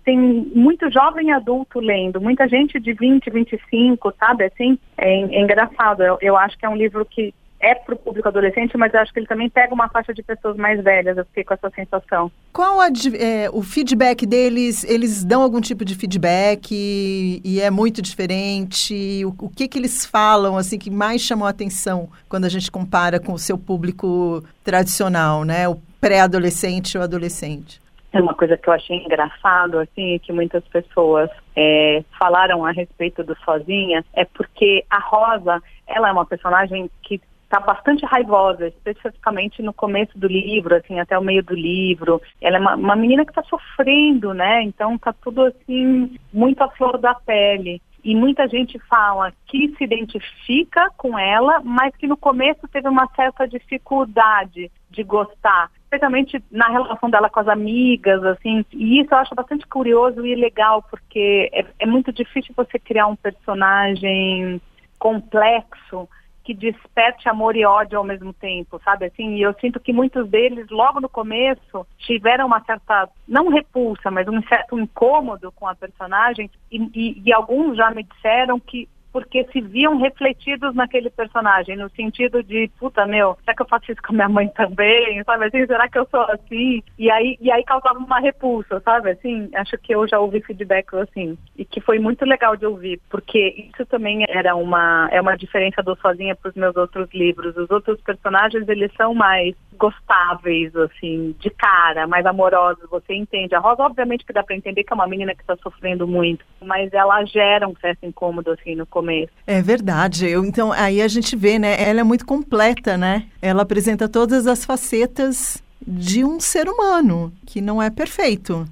tem 0.06 0.18
muito 0.18 0.90
jovem 0.92 1.32
adulto 1.32 1.80
lendo, 1.80 2.22
muita 2.22 2.48
gente 2.48 2.80
de 2.80 2.94
20, 2.94 3.30
25, 3.30 4.14
sabe, 4.20 4.46
assim, 4.46 4.78
é, 4.98 5.10
é 5.10 5.42
engraçado. 5.42 6.04
Eu, 6.04 6.18
eu 6.22 6.38
acho 6.38 6.58
que 6.58 6.66
é 6.66 6.70
um 6.70 6.76
livro 6.76 7.06
que 7.06 7.34
é 7.63 7.74
para 7.74 7.96
o 7.96 7.98
público 7.98 8.27
adolescente, 8.27 8.77
mas 8.77 8.93
eu 8.93 9.00
acho 9.00 9.13
que 9.13 9.20
ele 9.20 9.25
também 9.25 9.50
pega 9.50 9.74
uma 9.74 9.88
faixa 9.88 10.13
de 10.13 10.22
pessoas 10.22 10.58
mais 10.58 10.84
velhas, 10.84 11.17
eu 11.17 11.25
fiquei 11.25 11.46
com 11.46 11.53
essa 11.53 11.70
sensação. 11.70 12.29
Qual 12.51 12.82
a, 12.82 12.88
é, 13.17 13.50
o 13.51 13.63
feedback 13.63 14.25
deles? 14.25 14.84
Eles 14.84 15.24
dão 15.24 15.41
algum 15.41 15.62
tipo 15.62 15.86
de 15.86 15.96
feedback 15.96 16.72
e, 16.72 17.41
e 17.43 17.62
é 17.62 17.72
muito 17.72 18.01
diferente? 18.01 19.24
O, 19.25 19.46
o, 19.46 19.50
que 19.50 19.70
que 19.70 19.79
eles 19.79 20.05
falam, 20.05 20.58
assim, 20.58 20.77
que 20.77 20.91
mais 20.91 21.22
chamou 21.22 21.48
a 21.48 21.51
atenção 21.51 22.10
quando 22.27 22.43
a 22.43 22.50
gente 22.50 22.70
compara 22.70 23.17
com 23.17 23.32
o 23.32 23.39
seu 23.39 23.58
público 23.58 24.43
tradicional, 24.62 25.46
né? 25.46 25.67
O 25.70 25.77
pré-adolescente 26.01 26.98
ou 26.98 27.03
adolescente? 27.03 27.82
É 28.12 28.22
uma 28.22 28.34
coisa 28.34 28.58
que 28.58 28.67
eu 28.67 28.74
achei 28.74 28.98
engraçado, 28.98 29.79
assim, 29.79 30.20
que 30.20 30.34
muitas 30.34 30.63
pessoas 30.65 31.29
é, 31.55 32.03
falaram 32.20 32.65
a 32.65 32.72
respeito 32.72 33.24
do 33.24 33.36
Sozinha, 33.43 34.03
é 34.13 34.25
porque 34.25 34.86
a 34.89 35.00
Rosa, 35.00 35.63
ela 35.88 36.10
é 36.10 36.12
uma 36.12 36.25
personagem 36.25 36.91
que 37.01 37.20
está 37.54 37.60
bastante 37.60 38.04
raivosa, 38.04 38.68
especificamente 38.68 39.62
no 39.62 39.72
começo 39.72 40.18
do 40.18 40.28
livro, 40.28 40.76
assim, 40.76 41.00
até 41.00 41.18
o 41.18 41.24
meio 41.24 41.44
do 41.44 41.54
livro. 41.54 42.20
Ela 42.42 42.58
é 42.58 42.60
uma, 42.60 42.76
uma 42.76 42.96
menina 42.96 43.24
que 43.24 43.32
está 43.32 43.44
sofrendo, 43.44 44.34
né? 44.34 44.64
Então 44.64 44.98
tá 44.98 45.14
tudo 45.14 45.44
assim 45.44 46.18
muito 46.34 46.64
à 46.64 46.70
flor 46.70 46.98
da 46.98 47.14
pele. 47.14 47.80
E 48.04 48.16
muita 48.16 48.48
gente 48.48 48.78
fala 48.80 49.32
que 49.46 49.74
se 49.78 49.84
identifica 49.84 50.90
com 50.98 51.18
ela, 51.18 51.62
mas 51.64 51.96
que 51.96 52.08
no 52.08 52.18
começo 52.18 52.68
teve 52.68 52.90
uma 52.90 53.08
certa 53.16 53.48
dificuldade 53.48 54.70
de 54.90 55.04
gostar, 55.04 55.72
especialmente 55.84 56.44
na 56.52 56.68
relação 56.68 57.10
dela 57.10 57.30
com 57.30 57.40
as 57.40 57.48
amigas, 57.48 58.22
assim. 58.26 58.66
E 58.74 59.00
isso 59.00 59.14
eu 59.14 59.18
acho 59.20 59.36
bastante 59.36 59.66
curioso 59.68 60.26
e 60.26 60.36
legal, 60.36 60.84
porque 60.90 61.50
é, 61.54 61.66
é 61.80 61.86
muito 61.86 62.12
difícil 62.12 62.54
você 62.58 62.80
criar 62.80 63.08
um 63.08 63.16
personagem 63.16 64.60
complexo 64.98 66.10
que 66.44 66.54
desperte 66.54 67.30
amor 67.30 67.56
e 67.56 67.66
ódio 67.66 67.98
ao 67.98 68.04
mesmo 68.04 68.34
tempo, 68.34 68.80
sabe? 68.84 69.06
Assim, 69.06 69.36
e 69.36 69.42
eu 69.42 69.54
sinto 69.60 69.80
que 69.80 69.94
muitos 69.94 70.30
deles, 70.30 70.68
logo 70.70 71.00
no 71.00 71.08
começo, 71.08 71.88
tiveram 71.98 72.46
uma 72.48 72.64
certa, 72.66 73.10
não 73.28 73.48
repulsa, 73.50 74.12
mas 74.12 74.28
um 74.28 74.42
certo 74.44 74.78
incômodo 74.78 75.52
com 75.54 75.68
a 75.68 75.76
personagem, 75.76 76.52
e, 76.72 76.78
e, 76.94 77.24
e 77.26 77.34
alguns 77.34 77.78
já 77.78 77.92
me 77.92 78.04
disseram 78.04 78.60
que 78.60 78.90
porque 79.13 79.48
se 79.53 79.62
viam 79.62 79.98
refletidos 79.98 80.74
naquele 80.74 81.12
personagem, 81.12 81.77
no 81.77 81.88
sentido 81.91 82.41
de, 82.41 82.70
puta, 82.79 83.05
meu, 83.05 83.38
será 83.41 83.55
que 83.55 83.62
eu 83.62 83.67
faço 83.67 83.91
isso 83.91 84.01
com 84.01 84.12
a 84.12 84.15
minha 84.15 84.29
mãe 84.29 84.48
também? 84.50 85.24
Sabe 85.24 85.46
assim, 85.46 85.67
será 85.67 85.88
que 85.88 86.00
eu 86.00 86.08
sou 86.10 86.22
assim? 86.22 86.82
E 86.98 87.12
aí, 87.12 87.38
e 87.39 87.51
aí 87.51 87.63
causava 87.63 88.00
uma 88.00 88.20
repulsa, 88.20 88.82
sabe? 88.82 89.12
Assim, 89.12 89.51
acho 89.53 89.77
que 89.77 89.93
eu 89.93 90.08
já 90.08 90.20
ouvi 90.20 90.41
feedback 90.41 90.96
assim, 90.96 91.38
e 91.55 91.63
que 91.63 91.79
foi 91.79 92.00
muito 92.00 92.25
legal 92.25 92.58
de 92.58 92.65
ouvir, 92.65 93.00
porque 93.10 93.70
isso 93.72 93.86
também 93.86 94.25
era 94.27 94.55
uma, 94.55 95.08
é 95.12 95.22
uma 95.22 95.38
diferença 95.38 95.84
do 95.84 95.96
Sozinha 95.98 96.36
para 96.36 96.50
os 96.50 96.55
meus 96.55 96.75
outros 96.75 97.08
livros. 97.13 97.55
Os 97.55 97.70
outros 97.70 98.01
personagens, 98.01 98.67
eles 98.67 98.91
são 98.98 99.13
mais 99.13 99.55
gostáveis, 99.77 100.75
assim, 100.75 101.36
de 101.39 101.50
cara, 101.50 102.08
mais 102.08 102.25
amorosos, 102.25 102.89
você 102.89 103.13
entende. 103.13 103.53
A 103.53 103.60
Rosa, 103.60 103.84
obviamente 103.84 104.25
que 104.25 104.34
dá 104.34 104.43
para 104.43 104.55
entender 104.55 104.84
que 104.84 104.93
é 104.93 104.96
uma 104.96 105.08
menina 105.08 105.36
que 105.36 105.41
está 105.41 105.55
sofrendo 105.58 106.08
muito, 106.08 106.43
mas 106.62 106.91
ela 106.93 107.24
gera 107.25 107.67
um 107.67 107.75
certo 107.75 108.05
incômodo, 108.05 108.51
assim, 108.51 108.75
no 108.75 108.86
começo. 108.86 109.03
É 109.46 109.62
verdade. 109.62 110.26
Eu, 110.26 110.44
então, 110.46 110.72
aí 110.72 111.02
a 111.02 111.08
gente 111.08 111.36
vê, 111.36 111.60
né? 111.60 111.82
Ela 111.82 112.02
é 112.02 112.04
muito 112.04 112.26
completa, 112.26 112.98
né? 112.98 113.26
Ela 113.42 113.64
apresenta 113.64 114.08
todas 114.08 114.48
as 114.48 114.66
facetas 114.66 115.62
de 115.86 116.24
um 116.24 116.40
ser 116.40 116.68
humano 116.68 117.32
que 117.46 117.62
não 117.62 117.82
é 117.82 117.90
perfeito. 117.90 118.68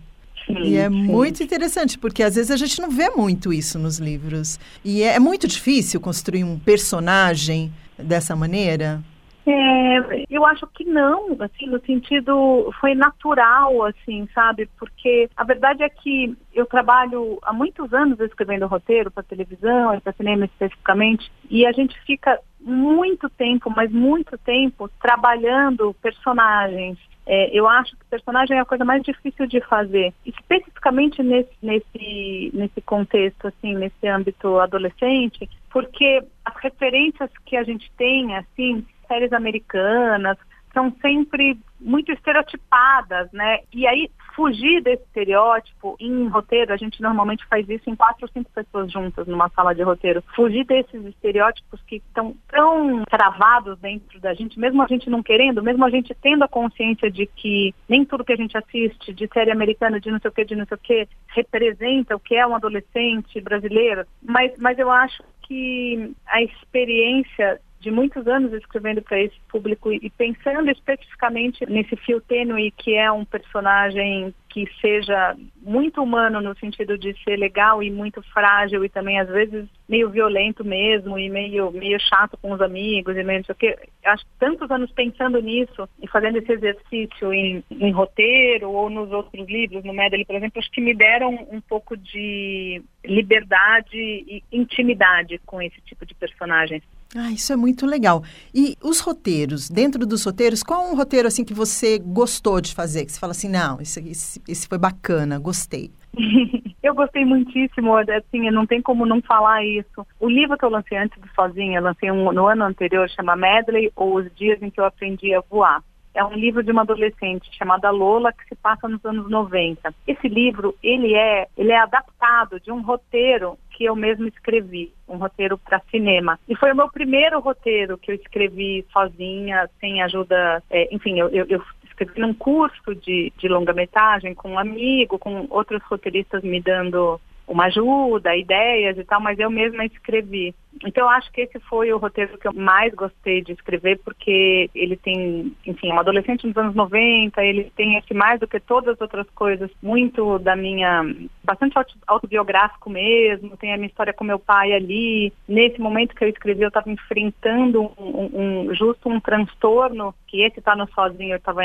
Sim, 0.45 0.63
e 0.63 0.77
é 0.77 0.89
sim. 0.89 0.95
muito 0.95 1.43
interessante, 1.43 1.97
porque 1.97 2.23
às 2.23 2.35
vezes 2.35 2.51
a 2.51 2.57
gente 2.57 2.81
não 2.81 2.89
vê 2.89 3.09
muito 3.09 3.53
isso 3.53 3.77
nos 3.77 3.99
livros. 3.99 4.59
E 4.83 5.03
é, 5.03 5.15
é 5.15 5.19
muito 5.19 5.47
difícil 5.47 5.99
construir 5.99 6.43
um 6.43 6.57
personagem 6.57 7.71
dessa 7.97 8.35
maneira. 8.35 9.03
É, 9.45 10.25
eu 10.29 10.45
acho 10.45 10.67
que 10.67 10.83
não, 10.83 11.35
assim, 11.39 11.65
no 11.65 11.79
sentido 11.81 12.71
foi 12.79 12.93
natural, 12.93 13.85
assim, 13.85 14.27
sabe? 14.33 14.69
Porque 14.77 15.29
a 15.35 15.43
verdade 15.43 15.83
é 15.83 15.89
que 15.89 16.35
eu 16.53 16.65
trabalho 16.65 17.39
há 17.41 17.51
muitos 17.51 17.91
anos 17.93 18.19
escrevendo 18.19 18.67
roteiro 18.67 19.09
para 19.09 19.23
televisão 19.23 19.95
e 19.95 20.01
para 20.01 20.13
cinema 20.13 20.45
especificamente, 20.45 21.31
e 21.49 21.65
a 21.65 21.71
gente 21.71 21.99
fica 22.01 22.39
muito 22.59 23.27
tempo, 23.29 23.71
mas 23.75 23.91
muito 23.91 24.37
tempo 24.37 24.87
trabalhando 25.01 25.95
personagens. 26.01 26.99
É, 27.25 27.49
eu 27.57 27.67
acho 27.67 27.95
que 27.95 28.05
personagem 28.05 28.57
é 28.57 28.61
a 28.61 28.65
coisa 28.65 28.83
mais 28.83 29.01
difícil 29.03 29.47
de 29.47 29.61
fazer, 29.61 30.13
especificamente 30.25 31.23
nesse, 31.23 31.51
nesse, 31.61 32.51
nesse 32.53 32.81
contexto, 32.81 33.47
assim, 33.47 33.75
nesse 33.75 34.07
âmbito 34.07 34.59
adolescente, 34.59 35.49
porque 35.71 36.23
as 36.43 36.55
referências 36.57 37.29
que 37.45 37.55
a 37.55 37.63
gente 37.63 37.91
tem, 37.97 38.35
assim, 38.35 38.85
séries 39.11 39.33
americanas 39.33 40.37
são 40.73 40.89
sempre 41.01 41.59
muito 41.81 42.11
estereotipadas, 42.13 43.29
né? 43.33 43.59
E 43.73 43.85
aí 43.85 44.09
fugir 44.35 44.81
desse 44.81 45.03
estereótipo 45.03 45.97
em 45.99 46.27
roteiro, 46.29 46.71
a 46.71 46.77
gente 46.77 47.01
normalmente 47.01 47.45
faz 47.47 47.67
isso 47.67 47.89
em 47.89 47.95
quatro 47.95 48.23
ou 48.23 48.29
cinco 48.29 48.49
pessoas 48.51 48.89
juntas 48.89 49.27
numa 49.27 49.49
sala 49.49 49.75
de 49.75 49.83
roteiro. 49.83 50.23
Fugir 50.33 50.63
desses 50.65 51.03
estereótipos 51.05 51.81
que 51.85 51.97
estão 51.97 52.33
tão 52.47 53.03
travados 53.09 53.77
dentro 53.79 54.19
da 54.21 54.33
gente, 54.33 54.57
mesmo 54.57 54.81
a 54.81 54.87
gente 54.87 55.09
não 55.09 55.21
querendo, 55.21 55.61
mesmo 55.61 55.83
a 55.83 55.89
gente 55.89 56.15
tendo 56.21 56.43
a 56.43 56.47
consciência 56.47 57.11
de 57.11 57.25
que 57.25 57.75
nem 57.89 58.05
tudo 58.05 58.23
que 58.23 58.33
a 58.33 58.37
gente 58.37 58.57
assiste 58.57 59.11
de 59.11 59.27
série 59.33 59.51
americana, 59.51 59.99
de 59.99 60.09
não 60.09 60.19
sei 60.19 60.29
o 60.29 60.33
que, 60.33 60.45
de 60.45 60.55
não 60.55 60.65
sei 60.65 60.75
o 60.75 60.79
que, 60.79 61.09
representa 61.35 62.15
o 62.15 62.19
que 62.19 62.35
é 62.35 62.47
um 62.47 62.55
adolescente 62.55 63.41
brasileiro. 63.41 64.05
Mas, 64.23 64.53
mas 64.57 64.79
eu 64.79 64.89
acho 64.89 65.21
que 65.41 66.13
a 66.27 66.41
experiência 66.41 67.59
de 67.81 67.89
muitos 67.89 68.27
anos 68.27 68.53
escrevendo 68.53 69.01
para 69.01 69.19
esse 69.19 69.35
público 69.49 69.91
e 69.91 70.09
pensando 70.11 70.69
especificamente 70.69 71.65
nesse 71.67 71.95
fio 71.95 72.21
tênue 72.21 72.71
que 72.71 72.93
é 72.93 73.11
um 73.11 73.25
personagem 73.25 74.33
que 74.47 74.69
seja 74.79 75.35
muito 75.61 76.03
humano 76.03 76.41
no 76.41 76.55
sentido 76.57 76.97
de 76.97 77.15
ser 77.23 77.37
legal 77.37 77.81
e 77.81 77.89
muito 77.89 78.21
frágil 78.21 78.85
e 78.85 78.89
também 78.89 79.19
às 79.19 79.29
vezes 79.29 79.65
meio 79.89 80.09
violento 80.09 80.63
mesmo 80.63 81.17
e 81.17 81.29
meio 81.29 81.71
meio 81.71 81.99
chato 81.99 82.37
com 82.39 82.51
os 82.51 82.61
amigos 82.61 83.17
e 83.17 83.23
meio 83.23 83.43
que. 83.57 83.75
Acho 84.05 84.23
que 84.23 84.31
tantos 84.39 84.69
anos 84.69 84.91
pensando 84.91 85.41
nisso 85.41 85.89
e 86.01 86.07
fazendo 86.07 86.37
esse 86.37 86.51
exercício 86.51 87.33
em, 87.33 87.63
em 87.71 87.91
roteiro 87.91 88.69
ou 88.69 88.89
nos 88.89 89.11
outros 89.11 89.47
livros, 89.47 89.83
no 89.83 89.93
Medley, 89.93 90.25
por 90.25 90.35
exemplo, 90.35 90.59
acho 90.59 90.71
que 90.71 90.81
me 90.81 90.93
deram 90.93 91.47
um 91.51 91.61
pouco 91.61 91.97
de 91.97 92.81
liberdade 93.03 93.97
e 93.97 94.43
intimidade 94.51 95.39
com 95.45 95.61
esse 95.61 95.81
tipo 95.81 96.05
de 96.05 96.13
personagens. 96.13 96.83
Ah, 97.15 97.31
isso 97.31 97.51
é 97.51 97.55
muito 97.55 97.85
legal. 97.85 98.23
E 98.53 98.77
os 98.81 99.01
roteiros, 99.01 99.69
dentro 99.69 100.05
dos 100.05 100.23
roteiros, 100.23 100.63
qual 100.63 100.89
um 100.89 100.95
roteiro 100.95 101.27
assim 101.27 101.43
que 101.43 101.53
você 101.53 101.99
gostou 101.99 102.61
de 102.61 102.73
fazer? 102.73 103.05
Que 103.05 103.11
você 103.11 103.19
fala 103.19 103.31
assim, 103.31 103.49
não, 103.49 103.81
esse, 103.81 103.99
esse, 104.09 104.41
esse 104.47 104.67
foi 104.67 104.77
bacana, 104.77 105.37
gostei. 105.37 105.91
eu 106.81 106.95
gostei 106.95 107.25
muitíssimo, 107.25 107.95
assim, 107.97 108.49
não 108.49 108.65
tem 108.65 108.81
como 108.81 109.05
não 109.05 109.21
falar 109.21 109.63
isso. 109.65 110.07
O 110.19 110.29
livro 110.29 110.57
que 110.57 110.63
eu 110.63 110.69
lancei 110.69 110.97
antes 110.97 111.19
do 111.19 111.27
Sozinha, 111.35 111.79
eu 111.79 111.83
lancei 111.83 112.09
um, 112.09 112.31
no 112.31 112.47
ano 112.47 112.63
anterior, 112.63 113.09
chama 113.09 113.35
Medley, 113.35 113.91
ou 113.95 114.15
Os 114.15 114.33
Dias 114.35 114.61
em 114.61 114.69
que 114.69 114.79
eu 114.79 114.85
Aprendi 114.85 115.33
a 115.33 115.41
Voar. 115.41 115.83
É 116.13 116.23
um 116.23 116.33
livro 116.33 116.61
de 116.63 116.71
uma 116.71 116.81
adolescente 116.81 117.49
chamada 117.57 117.89
Lola, 117.89 118.33
que 118.33 118.43
se 118.45 118.55
passa 118.55 118.87
nos 118.87 119.03
anos 119.05 119.29
90. 119.29 119.93
Esse 120.05 120.27
livro, 120.27 120.75
ele 120.83 121.13
é, 121.13 121.47
ele 121.57 121.71
é 121.71 121.79
adaptado 121.79 122.59
de 122.59 122.71
um 122.71 122.81
roteiro 122.81 123.57
que 123.71 123.85
eu 123.85 123.95
mesmo 123.95 124.27
escrevi, 124.27 124.91
um 125.07 125.17
roteiro 125.17 125.57
para 125.57 125.81
cinema. 125.89 126.39
E 126.47 126.55
foi 126.55 126.71
o 126.71 126.75
meu 126.75 126.89
primeiro 126.89 127.39
roteiro 127.39 127.97
que 127.97 128.11
eu 128.11 128.15
escrevi 128.15 128.85
sozinha, 128.91 129.69
sem 129.79 130.01
ajuda, 130.01 130.61
é, 130.69 130.93
enfim, 130.93 131.17
eu, 131.19 131.29
eu, 131.29 131.45
eu 131.47 131.63
escrevi 131.85 132.19
num 132.19 132.33
curso 132.33 132.93
de, 132.95 133.31
de 133.37 133.47
longa-metragem 133.47 134.33
com 134.35 134.51
um 134.51 134.59
amigo, 134.59 135.17
com 135.17 135.47
outros 135.49 135.81
roteiristas 135.83 136.43
me 136.43 136.61
dando 136.61 137.19
uma 137.51 137.65
ajuda, 137.65 138.35
ideias 138.35 138.97
e 138.97 139.03
tal, 139.03 139.21
mas 139.21 139.37
eu 139.37 139.49
mesma 139.49 139.85
escrevi. 139.85 140.55
Então, 140.85 141.03
eu 141.03 141.09
acho 141.09 141.31
que 141.31 141.41
esse 141.41 141.59
foi 141.59 141.91
o 141.91 141.97
roteiro 141.97 142.37
que 142.37 142.47
eu 142.47 142.53
mais 142.53 142.93
gostei 142.93 143.41
de 143.41 143.51
escrever, 143.51 143.99
porque 144.03 144.69
ele 144.73 144.95
tem, 144.95 145.53
enfim, 145.65 145.89
é 145.89 145.93
um 145.93 145.99
adolescente 145.99 146.47
nos 146.47 146.55
anos 146.55 146.73
90, 146.73 147.43
ele 147.43 147.71
tem 147.75 147.97
esse 147.97 148.13
mais 148.13 148.39
do 148.39 148.47
que 148.47 148.59
todas 148.59 148.95
as 148.95 149.01
outras 149.01 149.29
coisas, 149.31 149.69
muito 149.81 150.39
da 150.39 150.55
minha, 150.55 151.03
bastante 151.43 151.75
autobiográfico 152.07 152.89
mesmo, 152.89 153.57
tem 153.57 153.73
a 153.73 153.77
minha 153.77 153.89
história 153.89 154.13
com 154.13 154.23
meu 154.23 154.39
pai 154.39 154.71
ali. 154.71 155.33
Nesse 155.47 155.79
momento 155.79 156.15
que 156.15 156.23
eu 156.23 156.29
escrevi, 156.29 156.61
eu 156.61 156.69
estava 156.69 156.89
enfrentando 156.89 157.91
um, 157.97 158.69
um, 158.69 158.73
justo 158.73 159.09
um 159.09 159.19
transtorno, 159.19 160.15
que 160.25 160.41
esse 160.41 160.61
tá 160.61 160.75
no 160.75 160.87
sozinho, 160.93 161.33
eu 161.33 161.37
estava 161.37 161.61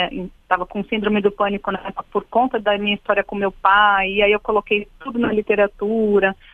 tava 0.48 0.66
com 0.66 0.84
síndrome 0.84 1.20
do 1.20 1.30
pânico 1.30 1.70
né, 1.70 1.80
por 2.12 2.24
conta 2.24 2.60
da 2.60 2.76
minha 2.78 2.94
história 2.94 3.24
com 3.24 3.34
meu 3.34 3.50
pai, 3.50 4.10
e 4.10 4.22
aí 4.22 4.32
eu 4.32 4.40
coloquei 4.40 4.86
tudo 5.00 5.18
na 5.18 5.32
literatura, 5.32 5.75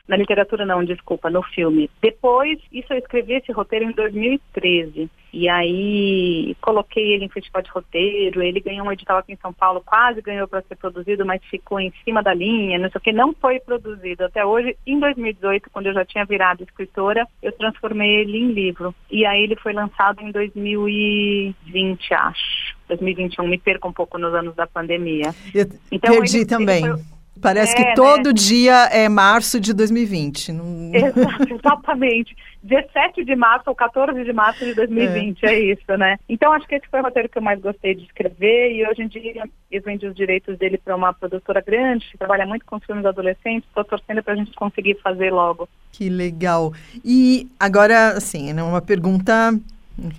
na 0.09 0.17
literatura 0.17 0.67
não, 0.67 0.85
desculpa, 0.85 1.31
no 1.31 1.43
filme. 1.43 1.91
Depois, 2.01 2.59
isso 2.73 2.93
eu 2.93 2.99
escrevi 2.99 3.35
esse 3.35 3.53
roteiro 3.53 3.85
em 3.85 3.93
2013. 3.93 5.11
E 5.33 5.49
aí 5.49 6.55
coloquei 6.61 7.15
ele 7.15 7.25
em 7.25 7.29
festival 7.29 7.63
de 7.63 7.71
roteiro, 7.71 8.43
ele 8.43 8.61
ganhou 8.61 8.87
um 8.87 8.93
edital 8.93 9.17
aqui 9.17 9.33
em 9.33 9.39
São 9.41 9.51
Paulo, 9.51 9.83
quase 9.85 10.21
ganhou 10.21 10.47
para 10.47 10.61
ser 10.63 10.77
produzido, 10.77 11.25
mas 11.25 11.43
ficou 11.47 11.81
em 11.81 11.91
cima 12.05 12.23
da 12.23 12.35
linha, 12.35 12.79
não 12.79 12.91
sei 12.91 12.99
o 12.99 13.01
que, 13.01 13.13
não 13.13 13.33
foi 13.33 13.59
produzido. 13.59 14.25
Até 14.25 14.45
hoje, 14.45 14.77
em 14.87 15.01
2018, 15.01 15.71
quando 15.71 15.87
eu 15.87 15.95
já 15.95 16.05
tinha 16.05 16.27
virado 16.27 16.63
escritora, 16.63 17.27
eu 17.43 17.51
transformei 17.53 18.17
ele 18.17 18.37
em 18.37 18.53
livro. 18.53 18.95
E 19.11 19.25
aí 19.25 19.43
ele 19.43 19.57
foi 19.57 19.73
lançado 19.73 20.21
em 20.21 20.31
2020, 20.31 22.13
acho. 22.13 22.77
2021, 22.89 23.49
me 23.49 23.59
perco 23.59 23.89
um 23.89 23.93
pouco 23.93 24.19
nos 24.19 24.35
anos 24.35 24.55
da 24.55 24.67
pandemia. 24.67 25.35
Eu 25.55 25.67
então, 25.91 26.15
perdi 26.15 26.39
ele, 26.39 26.47
também. 26.47 26.85
Ele 26.85 26.93
foi, 26.93 27.03
Parece 27.43 27.73
é, 27.73 27.75
que 27.75 27.95
todo 27.97 28.29
né? 28.29 28.33
dia 28.33 28.85
é 28.93 29.09
março 29.09 29.59
de 29.59 29.75
2020. 29.75 30.53
Não... 30.53 30.93
exatamente. 31.51 32.37
17 32.63 33.25
de 33.25 33.35
março 33.35 33.65
ou 33.69 33.75
14 33.75 34.23
de 34.23 34.33
março 34.33 34.65
de 34.65 34.73
2020, 34.75 35.45
é. 35.45 35.53
é. 35.53 35.73
isso, 35.73 35.97
né? 35.99 36.17
Então 36.29 36.53
acho 36.53 36.67
que 36.69 36.77
esse 36.77 36.87
foi 36.89 37.01
o 37.01 37.03
roteiro 37.03 37.29
que 37.29 37.37
eu 37.37 37.43
mais 37.43 37.61
gostei 37.61 37.97
de 37.97 38.05
escrever 38.05 38.77
e 38.77 38.87
hoje 38.87 39.03
em 39.03 39.09
dia 39.09 39.45
eu 39.71 39.83
vendi 39.83 40.07
os 40.07 40.15
direitos 40.15 40.57
dele 40.57 40.79
para 40.79 40.95
uma 40.95 41.13
produtora 41.13 41.61
grande 41.61 42.09
que 42.09 42.17
trabalha 42.17 42.47
muito 42.47 42.65
com 42.65 42.79
filmes 42.79 43.05
adolescentes. 43.05 43.69
Estou 43.69 43.85
torcendo 43.85 44.23
para 44.23 44.35
a 44.35 44.37
gente 44.37 44.53
conseguir 44.53 44.97
fazer 45.03 45.33
logo. 45.33 45.69
Que 45.91 46.09
legal. 46.09 46.73
E 47.05 47.49
agora, 47.59 48.11
assim, 48.11 48.53
né, 48.53 48.63
uma 48.63 48.81
pergunta, 48.81 49.53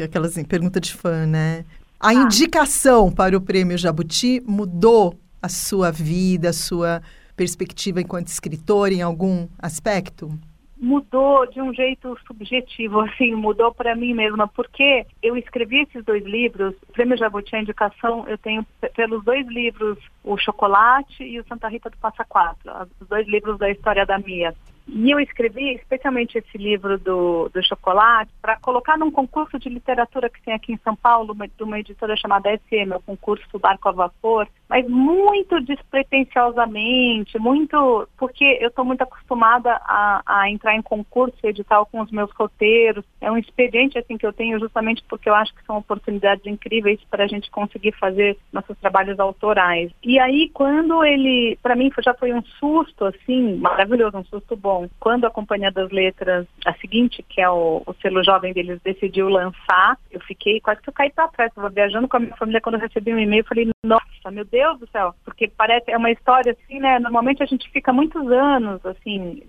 aquela 0.03 0.27
assim, 0.27 0.43
pergunta 0.43 0.81
de 0.81 0.93
fã, 0.93 1.25
né? 1.25 1.63
A 1.97 2.09
ah. 2.09 2.13
indicação 2.13 3.09
para 3.09 3.37
o 3.37 3.39
prêmio 3.39 3.77
Jabuti 3.77 4.43
mudou 4.45 5.17
a 5.43 5.49
sua 5.49 5.91
vida, 5.91 6.49
a 6.49 6.53
sua 6.53 7.01
perspectiva 7.35 7.99
enquanto 7.99 8.27
escritor 8.27 8.93
em 8.93 9.01
algum 9.01 9.47
aspecto? 9.59 10.31
Mudou 10.77 11.45
de 11.47 11.61
um 11.61 11.73
jeito 11.73 12.17
subjetivo, 12.25 13.01
assim, 13.03 13.35
mudou 13.35 13.73
para 13.73 13.95
mim 13.95 14.13
mesma, 14.13 14.47
porque 14.47 15.05
eu 15.21 15.35
escrevi 15.35 15.81
esses 15.81 16.03
dois 16.05 16.23
livros, 16.23 16.73
o 16.87 16.93
Prêmio 16.93 17.17
Jabuti, 17.17 17.55
a 17.55 17.61
indicação, 17.61 18.25
eu 18.27 18.37
tenho 18.37 18.65
pelos 18.95 19.23
dois 19.23 19.45
livros, 19.47 19.97
O 20.23 20.37
Chocolate 20.37 21.23
e 21.23 21.39
o 21.39 21.45
Santa 21.45 21.67
Rita 21.67 21.89
do 21.89 21.97
Passa 21.97 22.23
Quatro, 22.23 22.71
os 23.01 23.07
dois 23.07 23.27
livros 23.27 23.57
da 23.57 23.69
história 23.69 24.05
da 24.05 24.17
Mia. 24.17 24.53
E 24.87 25.11
eu 25.11 25.19
escrevi 25.19 25.75
especialmente 25.75 26.37
esse 26.37 26.57
livro 26.57 26.97
do, 26.97 27.49
do 27.49 27.63
chocolate 27.63 28.31
para 28.41 28.57
colocar 28.57 28.97
num 28.97 29.09
concurso 29.09 29.57
de 29.57 29.69
literatura 29.69 30.29
que 30.29 30.41
tem 30.41 30.53
aqui 30.53 30.73
em 30.73 30.79
São 30.83 30.95
Paulo, 30.95 31.33
de 31.33 31.63
uma 31.63 31.79
editora 31.79 32.17
chamada 32.17 32.49
SM, 32.51 32.93
o 32.93 33.01
concurso 33.01 33.57
Barco 33.57 33.87
a 33.87 33.91
Vapor, 33.93 34.47
mas 34.73 34.87
muito 34.89 35.61
despretensiosamente, 35.61 37.37
muito 37.37 38.09
porque 38.17 38.57
eu 38.59 38.69
estou 38.69 38.83
muito 38.83 39.03
acostumada 39.03 39.79
a, 39.85 40.23
a, 40.25 40.49
entrar 40.49 40.75
em 40.75 40.81
concurso 40.81 41.37
edital 41.43 41.85
com 41.85 42.01
os 42.01 42.09
meus 42.09 42.31
roteiros. 42.31 43.05
É 43.21 43.31
um 43.31 43.37
expediente 43.37 43.99
assim 43.99 44.17
que 44.17 44.25
eu 44.25 44.33
tenho 44.33 44.59
justamente 44.59 45.03
porque 45.07 45.29
eu 45.29 45.35
acho 45.35 45.53
que 45.53 45.63
são 45.63 45.77
oportunidades 45.77 46.43
incríveis 46.47 46.99
para 47.07 47.25
a 47.25 47.27
gente 47.27 47.51
conseguir 47.51 47.91
fazer 47.91 48.35
nossos 48.51 48.75
trabalhos 48.79 49.19
autorais. 49.19 49.91
E 50.01 50.17
aí 50.17 50.49
quando 50.51 51.03
ele, 51.03 51.55
para 51.61 51.75
mim 51.75 51.91
já 52.03 52.15
foi 52.15 52.33
um 52.33 52.41
susto 52.59 53.05
assim, 53.05 53.57
maravilhoso, 53.57 54.17
um 54.17 54.25
susto 54.25 54.55
bom 54.55 54.89
quando 54.99 55.25
a 55.25 55.29
Companhia 55.29 55.71
das 55.71 55.91
Letras, 55.91 56.47
a 56.65 56.73
seguinte, 56.73 57.23
que 57.29 57.39
é 57.39 57.47
o, 57.47 57.83
o 57.85 57.93
selo 58.01 58.23
jovem 58.23 58.51
deles, 58.51 58.81
decidiu 58.83 59.29
lançar, 59.29 59.99
eu 60.09 60.19
fiquei 60.21 60.59
quase 60.59 60.81
que 60.81 60.89
eu 60.89 60.93
caí 60.93 61.11
para 61.11 61.27
trás. 61.27 61.51
Estava 61.51 61.69
viajando 61.69 62.07
com 62.07 62.17
a 62.17 62.19
minha 62.19 62.35
família 62.35 62.59
quando 62.59 62.75
eu 62.75 62.81
recebi 62.81 63.13
um 63.13 63.19
e-mail, 63.19 63.45
falei, 63.45 63.69
nossa, 63.85 64.31
meu 64.31 64.45
Deus 64.45 64.62
do 64.77 64.87
céu, 64.87 65.13
porque 65.25 65.47
parece, 65.47 65.91
é 65.91 65.97
uma 65.97 66.11
história 66.11 66.53
assim, 66.53 66.79
né? 66.79 66.99
Normalmente 66.99 67.43
a 67.43 67.45
gente 67.45 67.69
fica 67.69 67.91
muitos 67.91 68.25
anos, 68.31 68.85
assim, 68.85 69.43